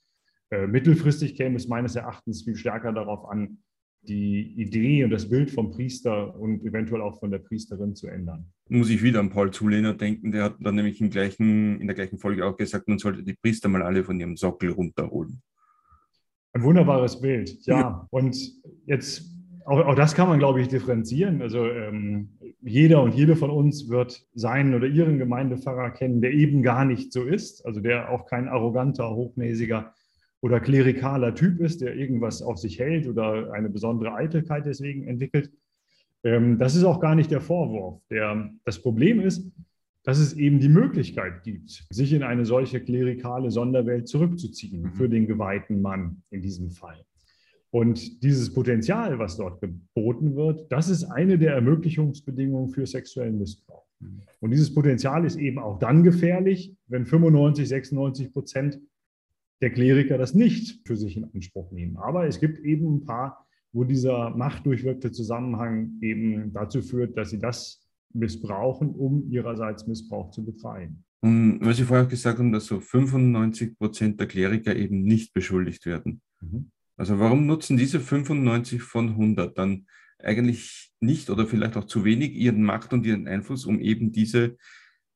[0.50, 3.60] Äh, mittelfristig käme es meines Erachtens viel stärker darauf an,
[4.04, 8.46] die Idee und das Bild vom Priester und eventuell auch von der Priesterin zu ändern.
[8.68, 11.96] Muss ich wieder an Paul Zulehner denken, der hat dann nämlich im gleichen, in der
[11.96, 15.42] gleichen Folge auch gesagt, man sollte die Priester mal alle von ihrem Sockel runterholen.
[16.54, 17.80] Ein wunderbares Bild, ja.
[17.80, 18.08] ja.
[18.10, 18.36] Und
[18.86, 19.32] jetzt,
[19.66, 21.42] auch, auch, das kann man, glaube ich, differenzieren.
[21.42, 22.30] Also ähm,
[22.62, 27.14] jeder und jede von uns wird seinen oder ihren Gemeindepfarrer kennen, der eben gar nicht
[27.14, 29.94] so ist, also der auch kein arroganter, hochnäsiger
[30.42, 35.52] oder klerikaler Typ ist, der irgendwas auf sich hält oder eine besondere Eitelkeit deswegen entwickelt.
[36.24, 38.02] Ähm, das ist auch gar nicht der Vorwurf.
[38.10, 39.50] Der, das Problem ist,
[40.04, 44.94] dass es eben die Möglichkeit gibt, sich in eine solche klerikale Sonderwelt zurückzuziehen mhm.
[44.94, 47.06] für den geweihten Mann in diesem Fall.
[47.70, 53.86] Und dieses Potenzial, was dort geboten wird, das ist eine der Ermöglichungsbedingungen für sexuellen Missbrauch.
[54.00, 54.24] Mhm.
[54.40, 58.80] Und dieses Potenzial ist eben auch dann gefährlich, wenn 95, 96 Prozent
[59.62, 61.98] der Kleriker das nicht für sich in Anspruch nehmen.
[61.98, 67.40] Aber es gibt eben ein paar, wo dieser machtdurchwirkte Zusammenhang eben dazu führt, dass sie
[67.40, 71.06] das missbrauchen, um ihrerseits Missbrauch zu betreiben.
[71.22, 75.86] Und weil Sie vorher gesagt haben, dass so 95 Prozent der Kleriker eben nicht beschuldigt
[75.86, 76.22] werden.
[76.42, 76.72] Mhm.
[76.98, 79.86] Also warum nutzen diese 95 von 100 dann
[80.20, 84.58] eigentlich nicht oder vielleicht auch zu wenig ihren Macht und ihren Einfluss, um eben diese,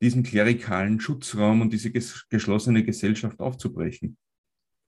[0.02, 4.18] diesen klerikalen Schutzraum und diese geschlossene Gesellschaft aufzubrechen?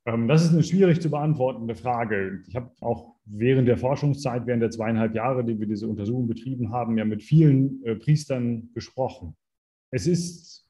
[0.08, 2.42] Ähm, das ist eine schwierig zu beantwortende Frage.
[2.48, 6.72] Ich habe auch während der Forschungszeit, während der zweieinhalb Jahre, die wir diese Untersuchung betrieben
[6.72, 9.36] haben, ja mit vielen äh, Priestern gesprochen.
[9.92, 10.66] Es ist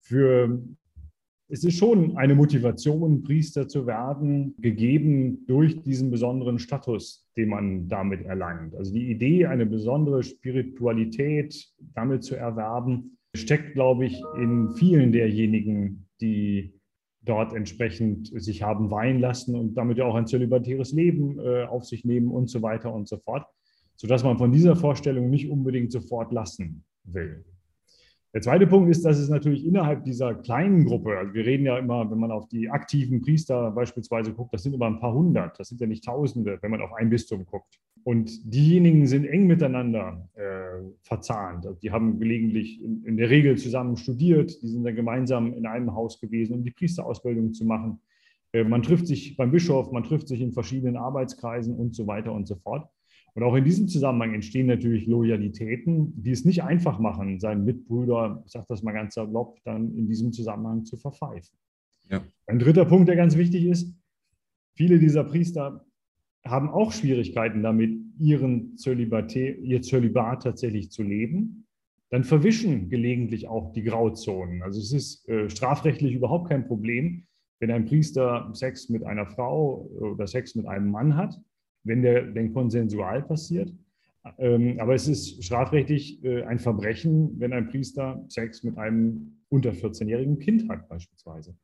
[0.00, 0.62] für
[1.48, 7.88] es ist schon eine Motivation, Priester zu werden, gegeben durch diesen besonderen Status, den man
[7.88, 8.74] damit erlangt.
[8.74, 16.06] Also die Idee, eine besondere Spiritualität damit zu erwerben, steckt, glaube ich, in vielen derjenigen,
[16.22, 16.72] die
[17.24, 21.84] dort entsprechend sich haben weihen lassen und damit ja auch ein zölibatäres Leben äh, auf
[21.84, 23.46] sich nehmen und so weiter und so fort,
[23.96, 27.44] sodass man von dieser Vorstellung nicht unbedingt sofort lassen will.
[28.34, 31.76] Der zweite Punkt ist, dass es natürlich innerhalb dieser kleinen Gruppe, also wir reden ja
[31.76, 35.60] immer, wenn man auf die aktiven Priester beispielsweise guckt, das sind immer ein paar hundert,
[35.60, 37.78] das sind ja nicht Tausende, wenn man auf ein Bistum guckt.
[38.04, 41.66] Und diejenigen sind eng miteinander äh, verzahnt.
[41.66, 45.66] Also die haben gelegentlich in, in, der Regel zusammen studiert, die sind dann gemeinsam in
[45.66, 48.00] einem Haus gewesen, um die Priesterausbildung zu machen.
[48.52, 52.32] Äh, man trifft sich beim Bischof, man trifft sich in verschiedenen Arbeitskreisen und so weiter
[52.32, 52.88] und so fort.
[53.34, 58.42] Und auch in diesem Zusammenhang entstehen natürlich Loyalitäten, die es nicht einfach machen, seinen Mitbrüder,
[58.44, 61.56] ich sage das mal ganz salopp, dann in diesem Zusammenhang zu verpfeifen.
[62.10, 62.22] Ja.
[62.46, 63.94] Ein dritter Punkt, der ganz wichtig ist,
[64.74, 65.86] viele dieser Priester
[66.44, 71.66] haben auch Schwierigkeiten damit, ihren ihr Zölibat tatsächlich zu leben.
[72.10, 74.62] Dann verwischen gelegentlich auch die Grauzonen.
[74.62, 77.24] Also es ist äh, strafrechtlich überhaupt kein Problem,
[77.60, 81.40] wenn ein Priester Sex mit einer Frau oder Sex mit einem Mann hat,
[81.84, 83.72] wenn der denn konsensual passiert.
[84.38, 89.70] Ähm, aber es ist strafrechtlich äh, ein Verbrechen, wenn ein Priester Sex mit einem unter
[89.70, 91.56] 14-jährigen Kind hat beispielsweise.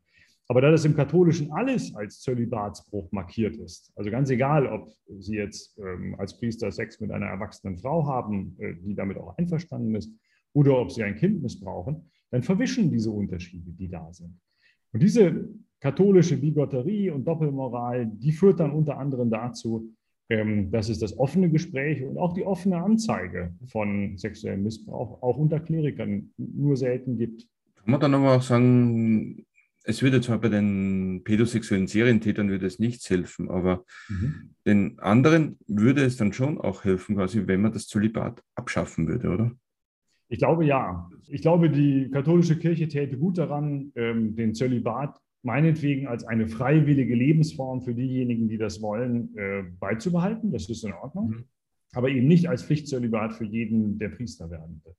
[0.47, 5.35] Aber da das im Katholischen alles als Zölibatsbruch markiert ist, also ganz egal, ob Sie
[5.35, 9.95] jetzt ähm, als Priester Sex mit einer erwachsenen Frau haben, äh, die damit auch einverstanden
[9.95, 10.11] ist,
[10.53, 14.39] oder ob Sie ein Kind missbrauchen, dann verwischen diese Unterschiede, die da sind.
[14.91, 19.93] Und diese katholische Bigotterie und Doppelmoral, die führt dann unter anderem dazu,
[20.29, 25.37] ähm, dass es das offene Gespräch und auch die offene Anzeige von sexuellem Missbrauch auch
[25.37, 27.47] unter Klerikern nur selten gibt.
[27.75, 29.45] Kann man dann aber auch sagen,
[29.83, 34.53] es würde zwar bei den pädosexuellen Serientätern würde es nichts helfen, aber mhm.
[34.67, 39.29] den anderen würde es dann schon auch helfen, quasi, wenn man das Zölibat abschaffen würde,
[39.29, 39.51] oder?
[40.27, 41.09] Ich glaube ja.
[41.27, 47.15] Ich glaube, die katholische Kirche täte gut daran, ähm, den Zölibat meinetwegen als eine freiwillige
[47.15, 50.51] Lebensform für diejenigen, die das wollen, äh, beizubehalten.
[50.51, 51.29] Das ist in Ordnung.
[51.29, 51.45] Mhm.
[51.93, 54.93] Aber eben nicht als Pflichtzölibat für jeden, der Priester werden will.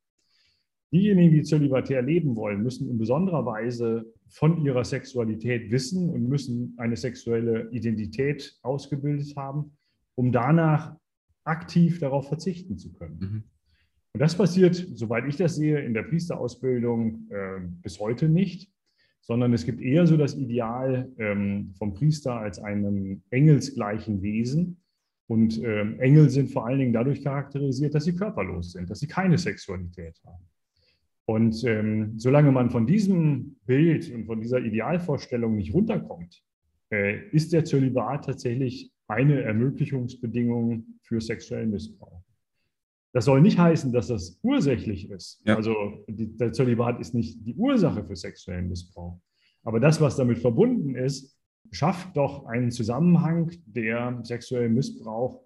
[0.92, 6.74] Diejenigen, die zölibatär leben wollen, müssen in besonderer Weise von ihrer Sexualität wissen und müssen
[6.79, 9.76] eine sexuelle Identität ausgebildet haben,
[10.16, 10.96] um danach
[11.44, 13.18] aktiv darauf verzichten zu können.
[13.20, 13.44] Mhm.
[14.12, 18.69] Und das passiert, soweit ich das sehe, in der Priesterausbildung äh, bis heute nicht,
[19.20, 24.78] sondern es gibt eher so das Ideal ähm, vom Priester als einem engelsgleichen Wesen.
[25.26, 29.06] Und ähm, Engel sind vor allen Dingen dadurch charakterisiert, dass sie körperlos sind, dass sie
[29.06, 30.44] keine Sexualität haben.
[31.26, 36.42] Und ähm, solange man von diesem Bild und von dieser Idealvorstellung nicht runterkommt,
[36.90, 42.22] äh, ist der Zölibat tatsächlich eine Ermöglichungsbedingung für sexuellen Missbrauch.
[43.12, 45.42] Das soll nicht heißen, dass das ursächlich ist.
[45.44, 45.57] Ja.
[45.57, 45.75] Also
[46.09, 49.20] die, der Zölibat ist nicht die Ursache für sexuellen Missbrauch.
[49.64, 51.37] Aber das, was damit verbunden ist,
[51.73, 55.42] schafft doch einen Zusammenhang, der sexuellen Missbrauch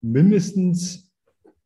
[0.00, 1.12] mindestens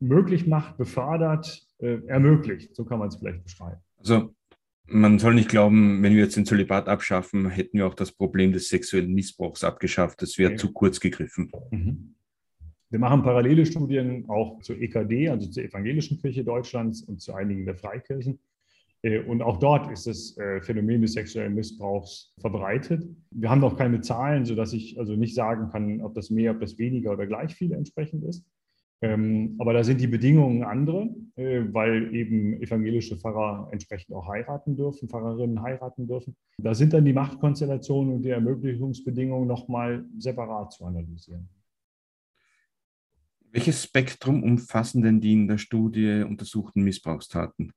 [0.01, 2.75] möglich macht, befördert äh, ermöglicht.
[2.75, 3.81] So kann man es vielleicht beschreiben.
[3.99, 4.35] Also
[4.87, 8.53] man soll nicht glauben, wenn wir jetzt den Zölibat abschaffen, hätten wir auch das Problem
[8.53, 10.23] des sexuellen Missbrauchs abgeschafft.
[10.23, 10.59] Das wäre okay.
[10.59, 11.51] zu kurz gegriffen.
[11.71, 12.15] Mhm.
[12.93, 17.65] Wir machen parallele Studien auch zur EKD, also zur Evangelischen Kirche Deutschlands und zu einigen
[17.65, 18.39] der Freikirchen.
[19.01, 23.09] Äh, und auch dort ist das äh, Phänomen des sexuellen Missbrauchs verbreitet.
[23.31, 26.61] Wir haben noch keine Zahlen, sodass ich also nicht sagen kann, ob das mehr, ob
[26.61, 28.45] das weniger oder gleich viel entsprechend ist.
[29.01, 34.77] Ähm, aber da sind die Bedingungen andere, äh, weil eben evangelische Pfarrer entsprechend auch heiraten
[34.77, 36.37] dürfen, Pfarrerinnen heiraten dürfen.
[36.59, 41.49] Da sind dann die Machtkonstellationen und die Ermöglichungsbedingungen nochmal separat zu analysieren.
[43.53, 47.73] Welches Spektrum umfassen denn die in der Studie untersuchten Missbrauchstaten?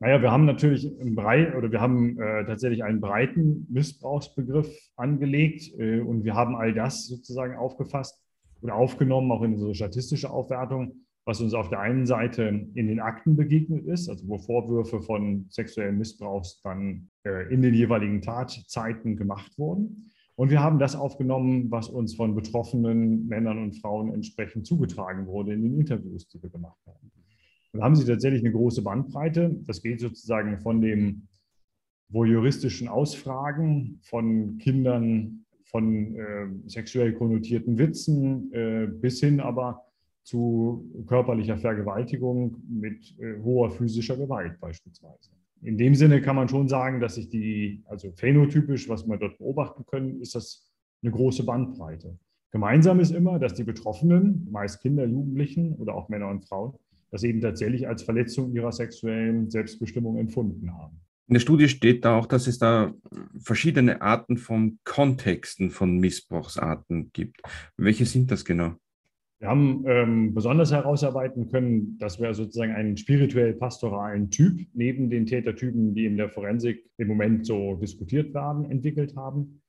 [0.00, 5.72] Naja, wir haben natürlich im Brei oder wir haben äh, tatsächlich einen breiten Missbrauchsbegriff angelegt
[5.78, 8.18] äh, und wir haben all das sozusagen aufgefasst,
[8.64, 13.00] oder aufgenommen, auch in unsere statistische Aufwertung, was uns auf der einen Seite in den
[13.00, 19.16] Akten begegnet ist, also wo Vorwürfe von sexuellem Missbrauchs dann äh, in den jeweiligen Tatzeiten
[19.16, 20.10] gemacht wurden.
[20.36, 25.52] Und wir haben das aufgenommen, was uns von betroffenen Männern und Frauen entsprechend zugetragen wurde
[25.52, 27.10] in den Interviews, die wir gemacht haben.
[27.72, 29.56] Und da haben sie tatsächlich eine große Bandbreite.
[29.66, 31.28] Das geht sozusagen von dem
[32.08, 39.82] voyeuristischen Ausfragen von Kindern von äh, sexuell konnotierten Witzen äh, bis hin aber
[40.22, 45.30] zu körperlicher Vergewaltigung mit äh, hoher physischer Gewalt beispielsweise.
[45.62, 49.38] In dem Sinne kann man schon sagen, dass sich die, also phänotypisch, was wir dort
[49.38, 50.70] beobachten können, ist das
[51.02, 52.18] eine große Bandbreite.
[52.50, 56.74] Gemeinsam ist immer, dass die Betroffenen, meist Kinder, Jugendlichen oder auch Männer und Frauen,
[57.10, 61.00] das eben tatsächlich als Verletzung ihrer sexuellen Selbstbestimmung empfunden haben.
[61.26, 62.92] In der Studie steht da auch, dass es da
[63.38, 67.40] verschiedene Arten von Kontexten von Missbrauchsarten gibt.
[67.76, 68.74] Welche sind das genau?
[69.44, 75.94] Wir haben ähm, besonders herausarbeiten können, dass wir sozusagen einen spirituell-pastoralen Typ neben den Tätertypen,
[75.94, 79.60] die in der Forensik im Moment so diskutiert werden, entwickelt haben.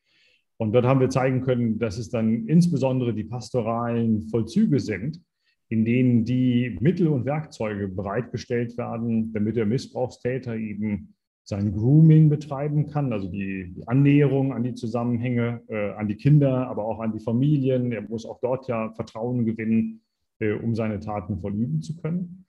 [0.56, 5.20] Und dort haben wir zeigen können, dass es dann insbesondere die pastoralen Vollzüge sind,
[5.68, 12.88] in denen die Mittel und Werkzeuge bereitgestellt werden, damit der Missbrauchstäter eben sein Grooming betreiben
[12.88, 17.14] kann, also die, die Annäherung an die Zusammenhänge, äh, an die Kinder, aber auch an
[17.14, 17.92] die Familien.
[17.92, 20.02] Er muss auch dort ja Vertrauen gewinnen,
[20.40, 22.46] äh, um seine Taten vollüben zu können.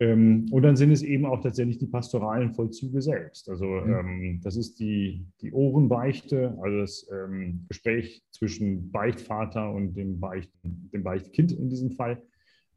[0.00, 3.48] Ähm, und dann sind es eben auch tatsächlich die pastoralen Vollzüge selbst.
[3.48, 3.92] Also mhm.
[3.92, 10.50] ähm, das ist die, die Ohrenbeichte, also das ähm, Gespräch zwischen Beichtvater und dem, Beicht,
[10.64, 12.20] dem Beichtkind in diesem Fall.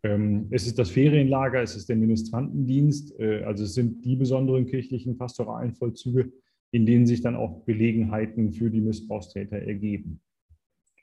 [0.04, 4.66] Ähm, es ist das Ferienlager, es ist der Ministrantendienst, äh, also es sind die besonderen
[4.66, 6.32] kirchlichen pastoralen Vollzüge,
[6.72, 10.20] in denen sich dann auch Gelegenheiten für die Missbrauchstäter ergeben.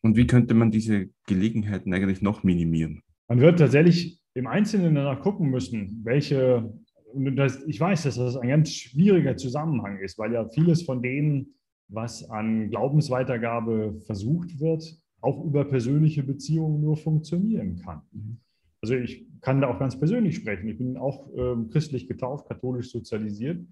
[0.03, 3.03] Und wie könnte man diese Gelegenheiten eigentlich noch minimieren?
[3.29, 6.73] Man wird tatsächlich im Einzelnen danach gucken müssen, welche,
[7.13, 11.03] und das, ich weiß, dass das ein ganz schwieriger Zusammenhang ist, weil ja vieles von
[11.03, 11.55] dem,
[11.89, 14.85] was an Glaubensweitergabe versucht wird,
[15.21, 18.03] auch über persönliche Beziehungen nur funktionieren kann.
[18.13, 18.39] Mhm.
[18.83, 20.69] Also ich kann da auch ganz persönlich sprechen.
[20.69, 23.65] Ich bin auch äh, christlich getauft, katholisch sozialisiert.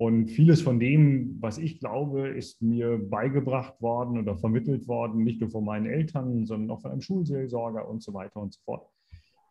[0.00, 5.40] Und vieles von dem, was ich glaube, ist mir beigebracht worden oder vermittelt worden, nicht
[5.40, 8.88] nur von meinen Eltern, sondern auch von einem Schulseelsorger und so weiter und so fort.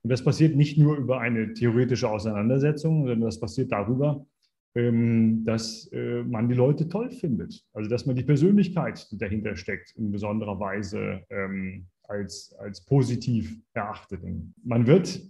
[0.04, 4.26] Und das passiert nicht nur über eine theoretische Auseinandersetzung, sondern das passiert darüber,
[4.74, 7.66] ähm, dass äh, man die Leute toll findet.
[7.74, 13.62] Also dass man die Persönlichkeit, die dahinter steckt, in besonderer Weise ähm, als, als positiv
[13.74, 14.22] erachtet.
[14.64, 15.22] Man wird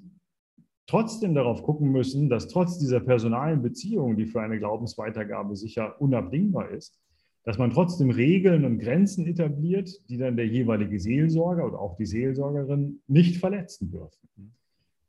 [0.88, 6.70] trotzdem darauf gucken müssen, dass trotz dieser personalen Beziehung, die für eine Glaubensweitergabe sicher unabdingbar
[6.70, 7.00] ist,
[7.44, 12.06] dass man trotzdem Regeln und Grenzen etabliert, die dann der jeweilige Seelsorger oder auch die
[12.06, 14.28] Seelsorgerin nicht verletzen dürfen.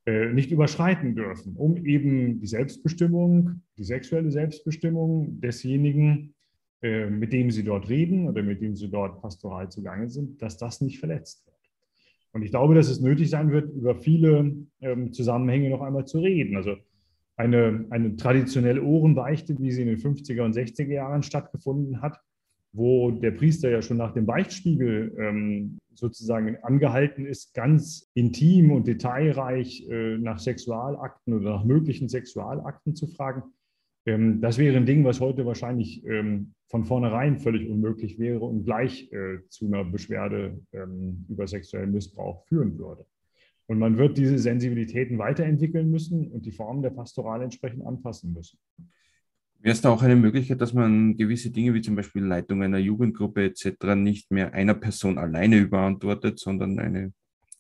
[0.08, 6.34] Äh, nicht überschreiten dürfen, um eben die Selbstbestimmung, die sexuelle Selbstbestimmung desjenigen,
[6.80, 10.56] äh, mit dem sie dort reden oder mit dem sie dort pastoral zugange sind, dass
[10.56, 11.57] das nicht verletzt wird.
[12.32, 16.20] Und ich glaube, dass es nötig sein wird, über viele ähm, Zusammenhänge noch einmal zu
[16.20, 16.56] reden.
[16.56, 16.76] Also
[17.36, 22.20] eine, eine traditionelle Ohrenbeichte, wie sie in den 50er und 60er Jahren stattgefunden hat,
[22.72, 28.86] wo der Priester ja schon nach dem Beichtspiegel ähm, sozusagen angehalten ist, ganz intim und
[28.86, 33.42] detailreich äh, nach Sexualakten oder nach möglichen Sexualakten zu fragen.
[34.08, 38.64] Ähm, das wäre ein Ding, was heute wahrscheinlich ähm, von vornherein völlig unmöglich wäre und
[38.64, 43.04] gleich äh, zu einer Beschwerde ähm, über sexuellen Missbrauch führen würde.
[43.66, 48.58] Und man wird diese Sensibilitäten weiterentwickeln müssen und die Formen der Pastoral entsprechend anpassen müssen.
[49.60, 52.78] Wäre es da auch eine Möglichkeit, dass man gewisse Dinge wie zum Beispiel Leitung einer
[52.78, 53.94] Jugendgruppe etc.
[53.94, 57.12] nicht mehr einer Person alleine überantwortet, sondern eine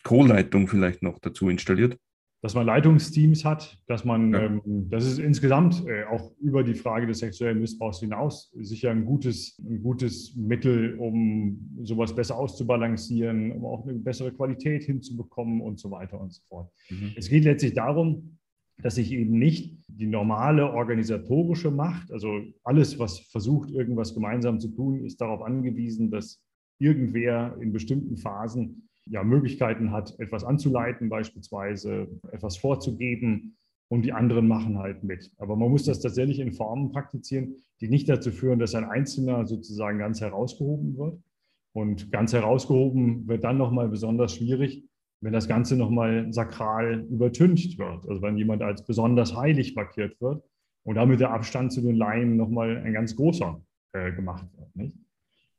[0.02, 1.98] Co-Leitung vielleicht noch dazu installiert?
[2.40, 4.44] Dass man Leitungsteams hat, dass man, ja.
[4.44, 9.04] ähm, das ist insgesamt äh, auch über die Frage des sexuellen Missbrauchs hinaus sicher ein
[9.04, 15.80] gutes, ein gutes Mittel, um sowas besser auszubalancieren, um auch eine bessere Qualität hinzubekommen und
[15.80, 16.70] so weiter und so fort.
[16.90, 17.12] Mhm.
[17.16, 18.38] Es geht letztlich darum,
[18.82, 24.68] dass ich eben nicht die normale organisatorische Macht, also alles, was versucht, irgendwas gemeinsam zu
[24.68, 26.40] tun, ist darauf angewiesen, dass
[26.78, 33.56] irgendwer in bestimmten Phasen ja Möglichkeiten hat, etwas anzuleiten, beispielsweise etwas vorzugeben
[33.88, 35.32] und die anderen machen halt mit.
[35.38, 39.46] Aber man muss das tatsächlich in Formen praktizieren, die nicht dazu führen, dass ein Einzelner
[39.46, 41.20] sozusagen ganz herausgehoben wird.
[41.72, 44.84] Und ganz herausgehoben wird dann nochmal besonders schwierig,
[45.20, 50.42] wenn das Ganze nochmal sakral übertüncht wird, also wenn jemand als besonders heilig markiert wird
[50.84, 53.60] und damit der Abstand zu den Laien nochmal ein ganz großer
[53.92, 54.76] äh, gemacht wird.
[54.76, 54.98] Nicht?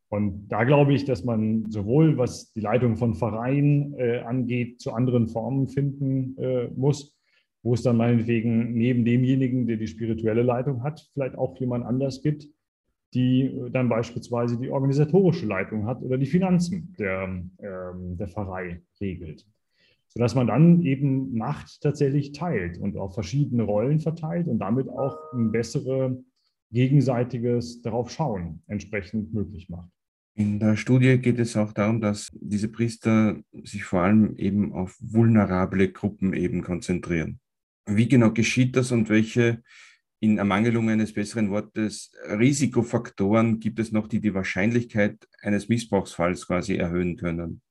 [0.10, 4.92] Und da glaube ich, dass man sowohl was die Leitung von Vereinen äh, angeht, zu
[4.94, 7.16] anderen Formen finden äh, muss,
[7.62, 12.24] wo es dann meinetwegen neben demjenigen, der die spirituelle Leitung hat, vielleicht auch jemand anders
[12.24, 12.48] gibt,
[13.14, 17.24] die dann beispielsweise die organisatorische Leitung hat oder die Finanzen der,
[17.60, 19.46] ähm, der Pfarrei regelt.
[20.08, 25.18] Sodass man dann eben Macht tatsächlich teilt und auf verschiedene Rollen verteilt und damit auch
[25.34, 26.18] ein besseres
[26.72, 29.90] gegenseitiges darauf schauen entsprechend möglich macht.
[30.40, 34.98] In der Studie geht es auch darum, dass diese Priester sich vor allem eben auf
[35.02, 37.42] vulnerable Gruppen eben konzentrieren.
[37.86, 39.62] Wie genau geschieht das und welche
[40.22, 46.78] in Ermangelung eines besseren Wortes Risikofaktoren gibt es noch, die die Wahrscheinlichkeit eines Missbrauchsfalls quasi
[46.78, 47.62] erhöhen können?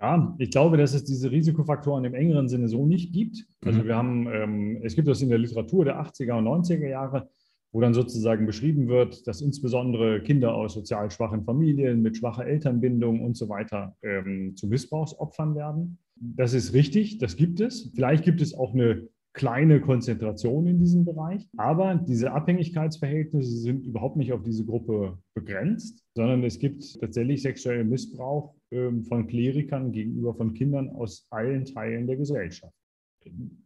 [0.00, 3.46] Ja, ich glaube, dass es diese Risikofaktoren im engeren Sinne so nicht gibt.
[3.62, 3.84] Also mhm.
[3.84, 7.28] wir haben, ähm, es gibt das in der Literatur der 80er und 90er Jahre,
[7.72, 13.20] wo dann sozusagen beschrieben wird, dass insbesondere Kinder aus sozial schwachen Familien mit schwacher Elternbindung
[13.20, 15.98] und so weiter ähm, zu Missbrauchsopfern werden.
[16.16, 17.90] Das ist richtig, das gibt es.
[17.94, 21.46] Vielleicht gibt es auch eine kleine Konzentration in diesem Bereich.
[21.56, 27.88] Aber diese Abhängigkeitsverhältnisse sind überhaupt nicht auf diese Gruppe begrenzt, sondern es gibt tatsächlich sexuellen
[27.88, 32.74] Missbrauch ähm, von Klerikern gegenüber von Kindern aus allen Teilen der Gesellschaft.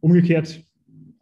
[0.01, 0.63] Umgekehrt,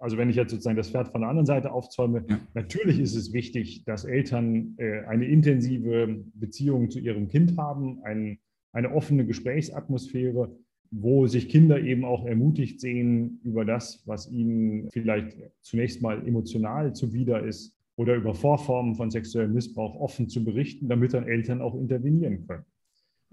[0.03, 2.39] also wenn ich jetzt sozusagen das Pferd von der anderen Seite aufzäume, ja.
[2.53, 8.39] natürlich ist es wichtig, dass Eltern äh, eine intensive Beziehung zu ihrem Kind haben, ein,
[8.73, 10.51] eine offene Gesprächsatmosphäre
[10.95, 16.93] wo sich Kinder eben auch ermutigt sehen über das, was ihnen vielleicht zunächst mal emotional
[16.93, 21.73] zuwider ist oder über Vorformen von sexuellem Missbrauch offen zu berichten, damit dann Eltern auch
[21.73, 22.65] intervenieren können.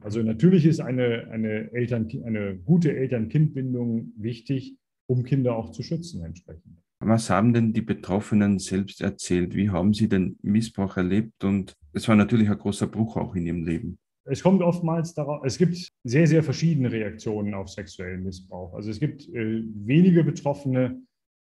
[0.00, 4.78] Also natürlich ist eine, eine, Eltern, eine gute Eltern-Kind-Bindung wichtig,
[5.10, 6.78] um Kinder auch zu schützen entsprechend.
[7.00, 9.56] Was haben denn die Betroffenen selbst erzählt?
[9.56, 11.42] Wie haben sie den Missbrauch erlebt?
[11.42, 13.98] Und es war natürlich ein großer Bruch auch in ihrem Leben.
[14.24, 18.74] Es kommt oftmals darauf, es gibt sehr, sehr verschiedene Reaktionen auf sexuellen Missbrauch.
[18.74, 21.02] Also es gibt äh, wenige Betroffene,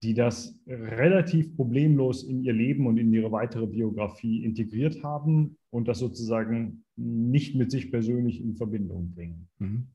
[0.03, 5.87] die das relativ problemlos in ihr Leben und in ihre weitere Biografie integriert haben und
[5.89, 9.49] das sozusagen nicht mit sich persönlich in Verbindung bringen.
[9.59, 9.89] Mhm.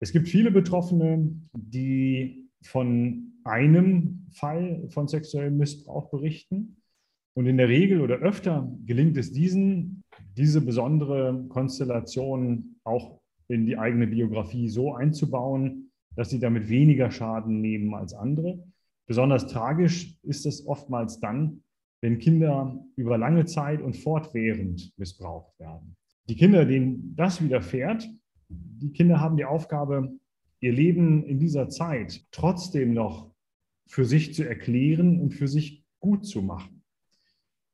[0.00, 6.76] Es gibt viele Betroffene, die von einem Fall von sexuellem Missbrauch berichten.
[7.34, 10.02] Und in der Regel oder öfter gelingt es diesen,
[10.36, 17.60] diese besondere Konstellation auch in die eigene Biografie so einzubauen, dass sie damit weniger Schaden
[17.60, 18.58] nehmen als andere.
[19.06, 21.62] Besonders tragisch ist es oftmals dann,
[22.02, 25.96] wenn Kinder über lange Zeit und fortwährend missbraucht werden.
[26.28, 28.08] Die Kinder, denen das widerfährt,
[28.48, 30.12] die Kinder haben die Aufgabe,
[30.60, 33.34] ihr Leben in dieser Zeit trotzdem noch
[33.86, 36.82] für sich zu erklären und für sich gut zu machen.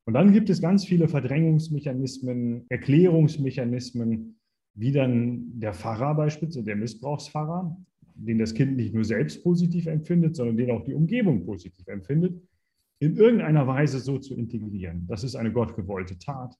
[0.06, 4.38] Und dann gibt es ganz viele Verdrängungsmechanismen, Erklärungsmechanismen,
[4.74, 7.76] wie dann der Pfarrer beispielsweise, der Missbrauchspfarrer,
[8.14, 12.40] den das Kind nicht nur selbst positiv empfindet, sondern den auch die Umgebung positiv empfindet,
[13.00, 15.06] in irgendeiner Weise so zu integrieren.
[15.08, 16.54] Das ist eine gottgewollte Tat.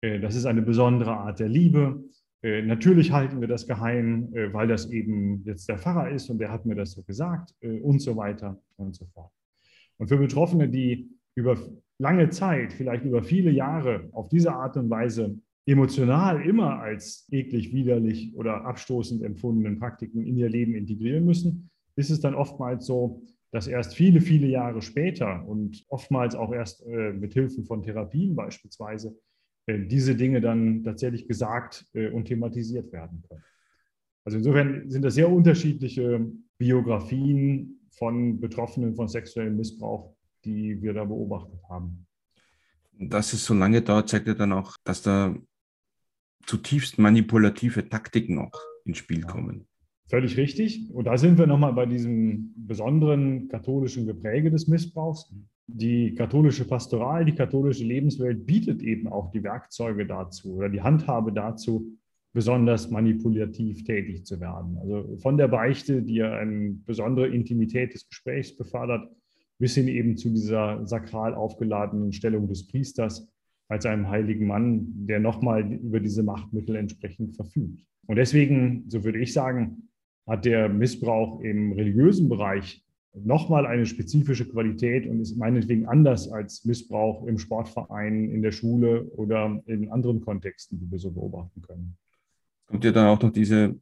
[0.00, 2.04] Äh, das ist eine besondere Art der Liebe.
[2.42, 6.38] Äh, natürlich halten wir das geheim, äh, weil das eben jetzt der Pfarrer ist und
[6.38, 9.32] der hat mir das so gesagt und so weiter und so fort.
[9.98, 11.56] Und für Betroffene, die über
[11.98, 17.72] lange Zeit, vielleicht über viele Jahre auf diese Art und Weise emotional immer als eklig,
[17.72, 23.22] widerlich oder abstoßend empfundenen Praktiken in ihr Leben integrieren müssen, ist es dann oftmals so,
[23.50, 28.36] dass erst viele, viele Jahre später und oftmals auch erst äh, mit Hilfe von Therapien
[28.36, 29.14] beispielsweise äh,
[29.66, 33.42] diese Dinge dann tatsächlich gesagt äh, und thematisiert werden können.
[34.24, 36.26] Also insofern sind das sehr unterschiedliche
[36.58, 40.14] Biografien von Betroffenen von sexuellem Missbrauch,
[40.44, 42.06] die wir da beobachtet haben.
[42.98, 45.36] Dass es so lange dauert, zeigt ja dann auch, dass da
[46.46, 49.66] zutiefst manipulative Taktiken auch ins Spiel kommen.
[50.08, 50.88] Völlig richtig.
[50.92, 55.32] Und da sind wir nochmal bei diesem besonderen katholischen Gepräge des Missbrauchs.
[55.68, 61.32] Die katholische Pastoral, die katholische Lebenswelt bietet eben auch die Werkzeuge dazu oder die Handhabe
[61.32, 61.92] dazu,
[62.32, 64.78] besonders manipulativ tätig zu werden.
[64.78, 69.10] Also von der Beichte, die ja eine besondere Intimität des Gesprächs befördert,
[69.58, 73.28] bis hin eben zu dieser sakral aufgeladenen Stellung des Priesters,
[73.68, 77.84] als einem heiligen Mann, der nochmal über diese Machtmittel entsprechend verfügt.
[78.06, 79.88] Und deswegen, so würde ich sagen,
[80.26, 82.85] hat der Missbrauch im religiösen Bereich
[83.24, 89.04] nochmal eine spezifische Qualität und ist meinetwegen anders als Missbrauch im Sportverein, in der Schule
[89.16, 91.96] oder in anderen Kontexten, die wir so beobachten können.
[92.66, 93.78] Kommt ja dann auch noch diese,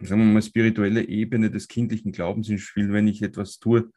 [0.00, 3.90] sagen wir mal, spirituelle Ebene des kindlichen Glaubens ins Spiel, wenn ich etwas tue,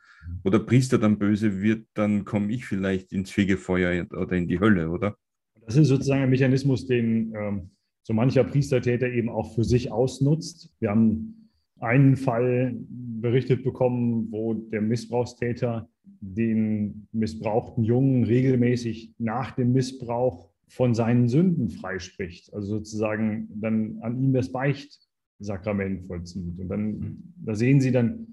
[0.44, 4.60] wo der Priester dann böse wird, dann komme ich vielleicht ins Fegefeuer oder in die
[4.60, 5.18] Hölle, oder?
[5.66, 7.70] Das ist sozusagen ein Mechanismus, den ähm,
[8.04, 10.72] so mancher Priestertäter eben auch für sich ausnutzt.
[10.80, 11.45] Wir haben
[11.86, 15.88] einen Fall berichtet bekommen, wo der Missbrauchstäter
[16.20, 22.54] den missbrauchten Jungen regelmäßig nach dem Missbrauch von seinen Sünden freispricht.
[22.54, 26.60] Also sozusagen dann an ihm das Beichtsakrament vollzieht.
[26.60, 28.28] Und dann, da sehen Sie dann,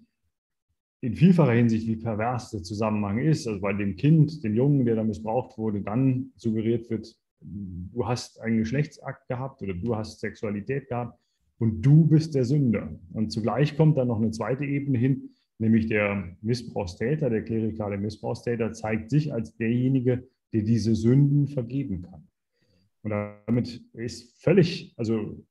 [1.03, 3.49] in vielfacher Hinsicht, wie pervers der Zusammenhang ist.
[3.49, 8.41] Also bei dem Kind, dem Jungen, der da missbraucht wurde, dann suggeriert wird, du hast
[8.41, 11.19] einen Geschlechtsakt gehabt oder du hast Sexualität gehabt
[11.59, 12.99] und du bist der Sünder.
[13.13, 18.73] Und zugleich kommt dann noch eine zweite Ebene hin, nämlich der Missbrauchstäter, der klerikale Missbrauchstäter
[18.73, 22.27] zeigt sich als derjenige, der diese Sünden vergeben kann.
[23.03, 25.45] Und damit ist völlig, also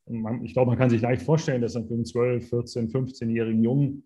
[0.43, 4.03] ich glaube, man kann sich leicht vorstellen, dass dann für einen 12, 14, 15-jährigen Jungen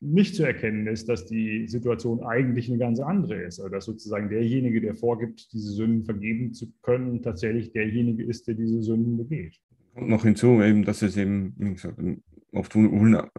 [0.00, 3.58] nicht zu erkennen ist, dass die Situation eigentlich eine ganz andere ist.
[3.58, 8.54] Also dass sozusagen derjenige, der vorgibt, diese Sünden vergeben zu können, tatsächlich derjenige ist, der
[8.54, 9.58] diese Sünden begeht.
[9.96, 11.98] Und noch hinzu, eben, dass es eben, wie gesagt,
[12.52, 12.76] oft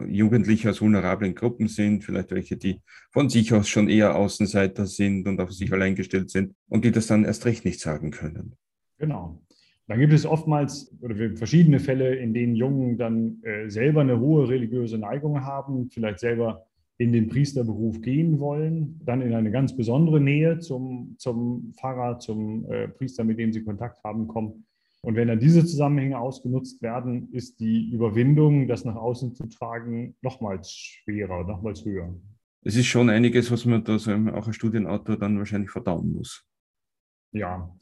[0.06, 2.80] Jugendliche aus vulnerablen Gruppen sind, vielleicht welche, die
[3.10, 6.90] von sich aus schon eher Außenseiter sind und auf sich allein gestellt sind und die
[6.90, 8.54] das dann erst recht nicht sagen können.
[8.98, 9.40] Genau.
[9.86, 14.48] Dann gibt es oftmals oder verschiedene Fälle, in denen Jungen dann äh, selber eine hohe
[14.48, 16.66] religiöse Neigung haben, vielleicht selber
[16.98, 22.70] in den Priesterberuf gehen wollen, dann in eine ganz besondere Nähe zum, zum Pfarrer, zum
[22.70, 24.64] äh, Priester, mit dem sie Kontakt haben, kommen.
[25.00, 30.16] Und wenn dann diese Zusammenhänge ausgenutzt werden, ist die Überwindung, das nach außen zu tragen,
[30.22, 32.14] nochmals schwerer, nochmals höher.
[32.62, 36.44] Es ist schon einiges, was man da so auch als Studienautor dann wahrscheinlich verdauen muss.
[37.32, 37.72] Ja,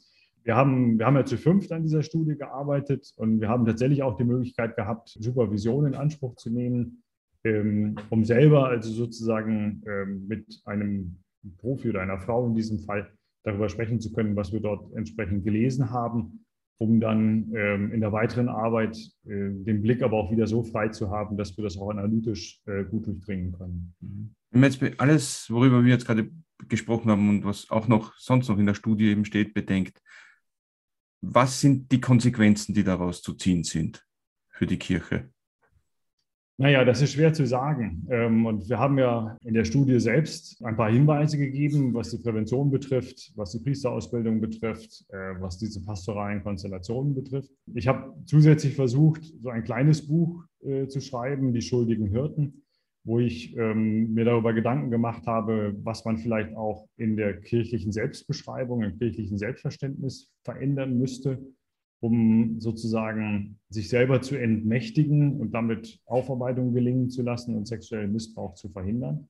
[0.43, 4.03] wir haben, wir haben ja zu fünft an dieser Studie gearbeitet und wir haben tatsächlich
[4.03, 7.03] auch die Möglichkeit gehabt, Supervision in Anspruch zu nehmen,
[7.43, 11.17] ähm, um selber also sozusagen ähm, mit einem
[11.57, 13.11] Profi oder einer Frau in diesem Fall
[13.43, 16.45] darüber sprechen zu können, was wir dort entsprechend gelesen haben,
[16.79, 20.89] um dann ähm, in der weiteren Arbeit äh, den Blick aber auch wieder so frei
[20.89, 23.95] zu haben, dass wir das auch analytisch äh, gut durchdringen können.
[24.51, 26.29] Wenn man jetzt alles, worüber wir jetzt gerade
[26.67, 30.01] gesprochen haben und was auch noch sonst noch in der Studie eben steht, bedenkt,
[31.21, 34.05] was sind die Konsequenzen, die daraus zu ziehen sind
[34.49, 35.29] für die Kirche?
[36.59, 38.07] Naja, das ist schwer zu sagen.
[38.09, 42.17] Ähm, und wir haben ja in der Studie selbst ein paar Hinweise gegeben, was die
[42.17, 47.51] Prävention betrifft, was die Priesterausbildung betrifft, äh, was diese pastoralen Konstellationen betrifft.
[47.75, 52.63] Ich habe zusätzlich versucht, so ein kleines Buch äh, zu schreiben, Die schuldigen Hirten,
[53.03, 57.91] wo ich ähm, mir darüber Gedanken gemacht habe, was man vielleicht auch in der kirchlichen
[57.91, 61.39] Selbstbeschreibung, im kirchlichen Selbstverständnis verändern müsste,
[61.99, 68.53] um sozusagen sich selber zu entmächtigen und damit Aufarbeitung gelingen zu lassen und sexuellen Missbrauch
[68.53, 69.27] zu verhindern.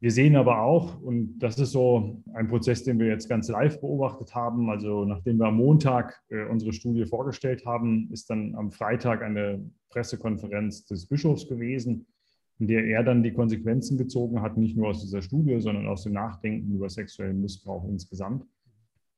[0.00, 3.80] Wir sehen aber auch, und das ist so ein Prozess, den wir jetzt ganz live
[3.80, 8.70] beobachtet haben, also nachdem wir am Montag äh, unsere Studie vorgestellt haben, ist dann am
[8.70, 12.06] Freitag eine Pressekonferenz des Bischofs gewesen,
[12.58, 16.02] in der er dann die Konsequenzen gezogen hat, nicht nur aus dieser Studie, sondern aus
[16.02, 18.44] dem Nachdenken über sexuellen Missbrauch insgesamt.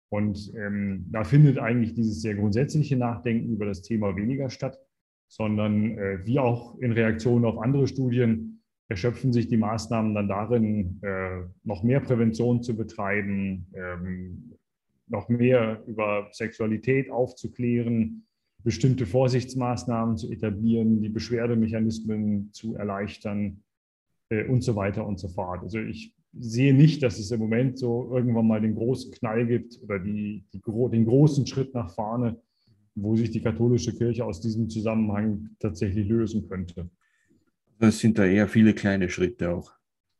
[0.08, 4.78] Und ähm, da findet eigentlich dieses sehr grundsätzliche Nachdenken über das Thema weniger statt,
[5.28, 11.00] sondern äh, wie auch in Reaktion auf andere Studien erschöpfen sich die Maßnahmen dann darin,
[11.02, 14.52] äh, noch mehr Prävention zu betreiben, ähm,
[15.08, 18.26] noch mehr über Sexualität aufzuklären,
[18.62, 23.62] bestimmte Vorsichtsmaßnahmen zu etablieren, die Beschwerdemechanismen zu erleichtern
[24.28, 25.62] äh, und so weiter und so fort.
[25.62, 29.80] Also ich sehe nicht, dass es im Moment so irgendwann mal den großen Knall gibt
[29.82, 32.40] oder die, die, den großen Schritt nach vorne,
[32.94, 36.90] wo sich die katholische Kirche aus diesem Zusammenhang tatsächlich lösen könnte.
[37.78, 39.72] Das sind da eher viele kleine Schritte auch.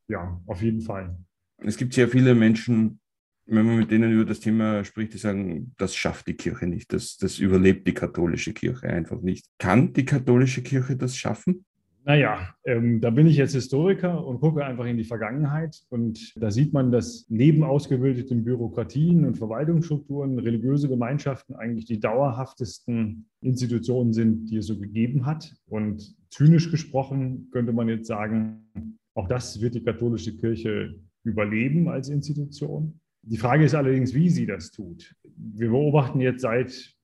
[0.08, 1.16] Ja, auf jeden Fall.
[1.58, 3.00] Es gibt sehr viele Menschen,
[3.46, 6.92] wenn man mit denen über das Thema spricht, die sagen, das schafft die Kirche nicht,
[6.92, 9.46] das, das überlebt die katholische Kirche einfach nicht.
[9.58, 11.64] Kann die katholische Kirche das schaffen?
[12.08, 15.82] Naja, ähm, da bin ich jetzt Historiker und gucke einfach in die Vergangenheit.
[15.88, 23.26] Und da sieht man, dass neben ausgebildeten Bürokratien und Verwaltungsstrukturen religiöse Gemeinschaften eigentlich die dauerhaftesten
[23.40, 25.52] Institutionen sind, die es so gegeben hat.
[25.66, 28.70] Und zynisch gesprochen könnte man jetzt sagen,
[29.14, 30.94] auch das wird die katholische Kirche
[31.24, 33.00] überleben als Institution.
[33.22, 35.12] Die Frage ist allerdings, wie sie das tut.
[35.36, 36.94] Wir beobachten jetzt seit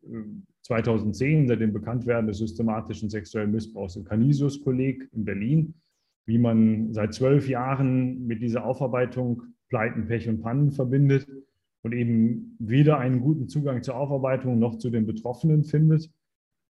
[0.62, 5.74] 2010, äh, seit dem Bekanntwerden des systematischen sexuellen Missbrauchs im Canisius-Kolleg in Berlin,
[6.26, 11.26] wie man seit zwölf Jahren mit dieser Aufarbeitung Pleiten, Pech und Pannen verbindet
[11.82, 16.10] und eben weder einen guten Zugang zur Aufarbeitung noch zu den Betroffenen findet.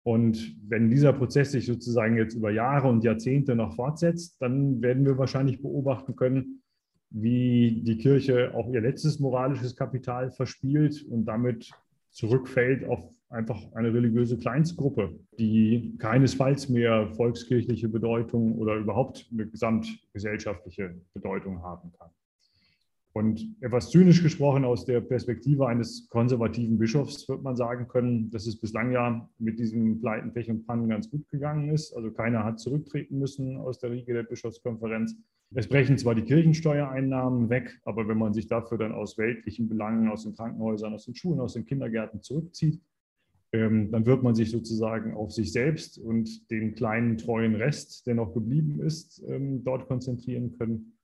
[0.03, 5.05] Und wenn dieser Prozess sich sozusagen jetzt über Jahre und Jahrzehnte noch fortsetzt, dann werden
[5.05, 6.61] wir wahrscheinlich beobachten können,
[7.09, 11.71] wie die Kirche auch ihr letztes moralisches Kapital verspielt und damit
[12.09, 20.95] zurückfällt auf einfach eine religiöse Kleinstgruppe, die keinesfalls mehr volkskirchliche Bedeutung oder überhaupt eine gesamtgesellschaftliche
[21.13, 22.09] Bedeutung haben kann.
[23.15, 28.47] Und etwas zynisch gesprochen aus der Perspektive eines konservativen Bischofs wird man sagen können, dass
[28.47, 31.95] es bislang ja mit diesem Pleiten, Pech und Pannen ganz gut gegangen ist.
[31.95, 35.15] Also keiner hat zurücktreten müssen aus der Riege der Bischofskonferenz.
[35.53, 40.09] Es brechen zwar die Kirchensteuereinnahmen weg, aber wenn man sich dafür dann aus weltlichen Belangen,
[40.09, 42.81] aus den Krankenhäusern, aus den Schulen, aus den Kindergärten zurückzieht,
[43.53, 48.33] dann wird man sich sozusagen auf sich selbst und den kleinen treuen Rest, der noch
[48.33, 50.97] geblieben ist, ähm, dort konzentrieren können.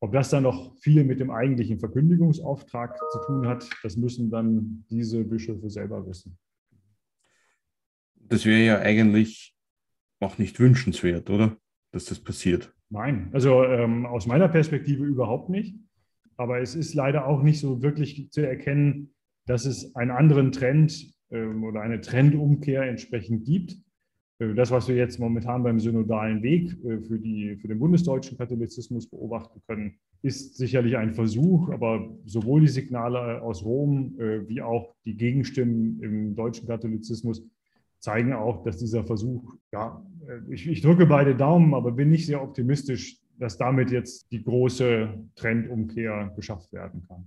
[0.00, 4.84] Ob das dann noch viel mit dem eigentlichen Verkündigungsauftrag zu tun hat, das müssen dann
[4.90, 6.36] diese Bischöfe selber wissen.
[8.16, 9.54] Das wäre ja eigentlich
[10.20, 11.56] auch nicht wünschenswert, oder?
[11.92, 12.74] Dass das passiert.
[12.90, 15.76] Nein, also ähm, aus meiner Perspektive überhaupt nicht.
[16.36, 19.14] Aber es ist leider auch nicht so wirklich zu erkennen,
[19.46, 23.76] dass es einen anderen Trend ähm, oder eine Trendumkehr entsprechend gibt.
[24.38, 28.38] Äh, das, was wir jetzt momentan beim synodalen Weg äh, für, die, für den bundesdeutschen
[28.38, 34.62] Katholizismus beobachten können, ist sicherlich ein Versuch, aber sowohl die Signale aus Rom äh, wie
[34.62, 37.42] auch die Gegenstimmen im deutschen Katholizismus
[38.00, 40.06] zeigen auch, dass dieser Versuch, ja,
[40.50, 45.18] ich, ich drücke beide Daumen, aber bin nicht sehr optimistisch, dass damit jetzt die große
[45.34, 47.26] Trendumkehr geschafft werden kann.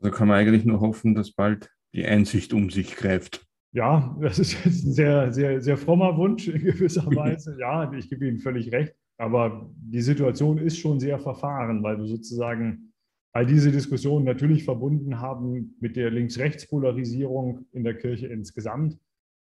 [0.00, 3.46] Also kann man eigentlich nur hoffen, dass bald die Einsicht um sich greift.
[3.72, 7.56] Ja, das ist jetzt ein sehr, sehr, sehr frommer Wunsch in gewisser Weise.
[7.58, 8.94] Ja, ich gebe Ihnen völlig recht.
[9.18, 12.92] Aber die Situation ist schon sehr verfahren, weil wir sozusagen
[13.32, 18.98] all diese Diskussionen natürlich verbunden haben mit der Links-Rechts-Polarisierung in der Kirche insgesamt.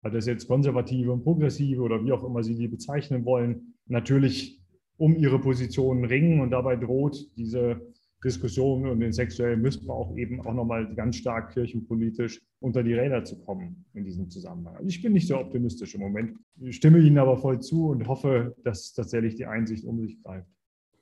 [0.04, 4.62] Hat das jetzt Konservative und Progressive oder wie auch immer Sie die bezeichnen wollen, natürlich
[4.98, 7.82] um ihre Positionen ringen und dabei droht diese
[8.24, 13.38] Diskussion und den sexuellen Missbrauch eben auch nochmal ganz stark kirchenpolitisch unter die Räder zu
[13.40, 14.76] kommen in diesem Zusammenhang.
[14.76, 18.08] Also ich bin nicht so optimistisch im Moment, ich stimme Ihnen aber voll zu und
[18.08, 20.48] hoffe, dass tatsächlich die Einsicht um sich greift.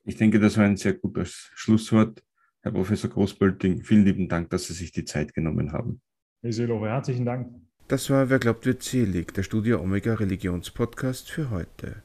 [0.04, 2.24] Ich denke, das war ein sehr gutes Schlusswort.
[2.62, 6.02] Herr Professor Großbölting, vielen lieben Dank, dass Sie sich die Zeit genommen haben.
[6.42, 7.48] Herr Seelofer, herzlichen Dank.
[7.88, 12.02] Das war Wer glaubt wird selig, der Studio Omega Religionspodcast für heute.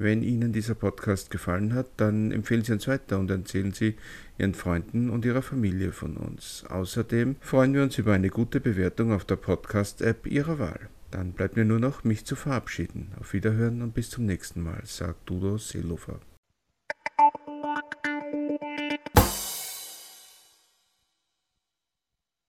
[0.00, 3.96] Wenn Ihnen dieser Podcast gefallen hat, dann empfehlen Sie uns weiter und erzählen Sie
[4.38, 6.64] Ihren Freunden und Ihrer Familie von uns.
[6.70, 10.88] Außerdem freuen wir uns über eine gute Bewertung auf der Podcast-App Ihrer Wahl.
[11.10, 13.08] Dann bleibt mir nur noch, mich zu verabschieden.
[13.20, 16.18] Auf Wiederhören und bis zum nächsten Mal, sagt Dudo Seelofer.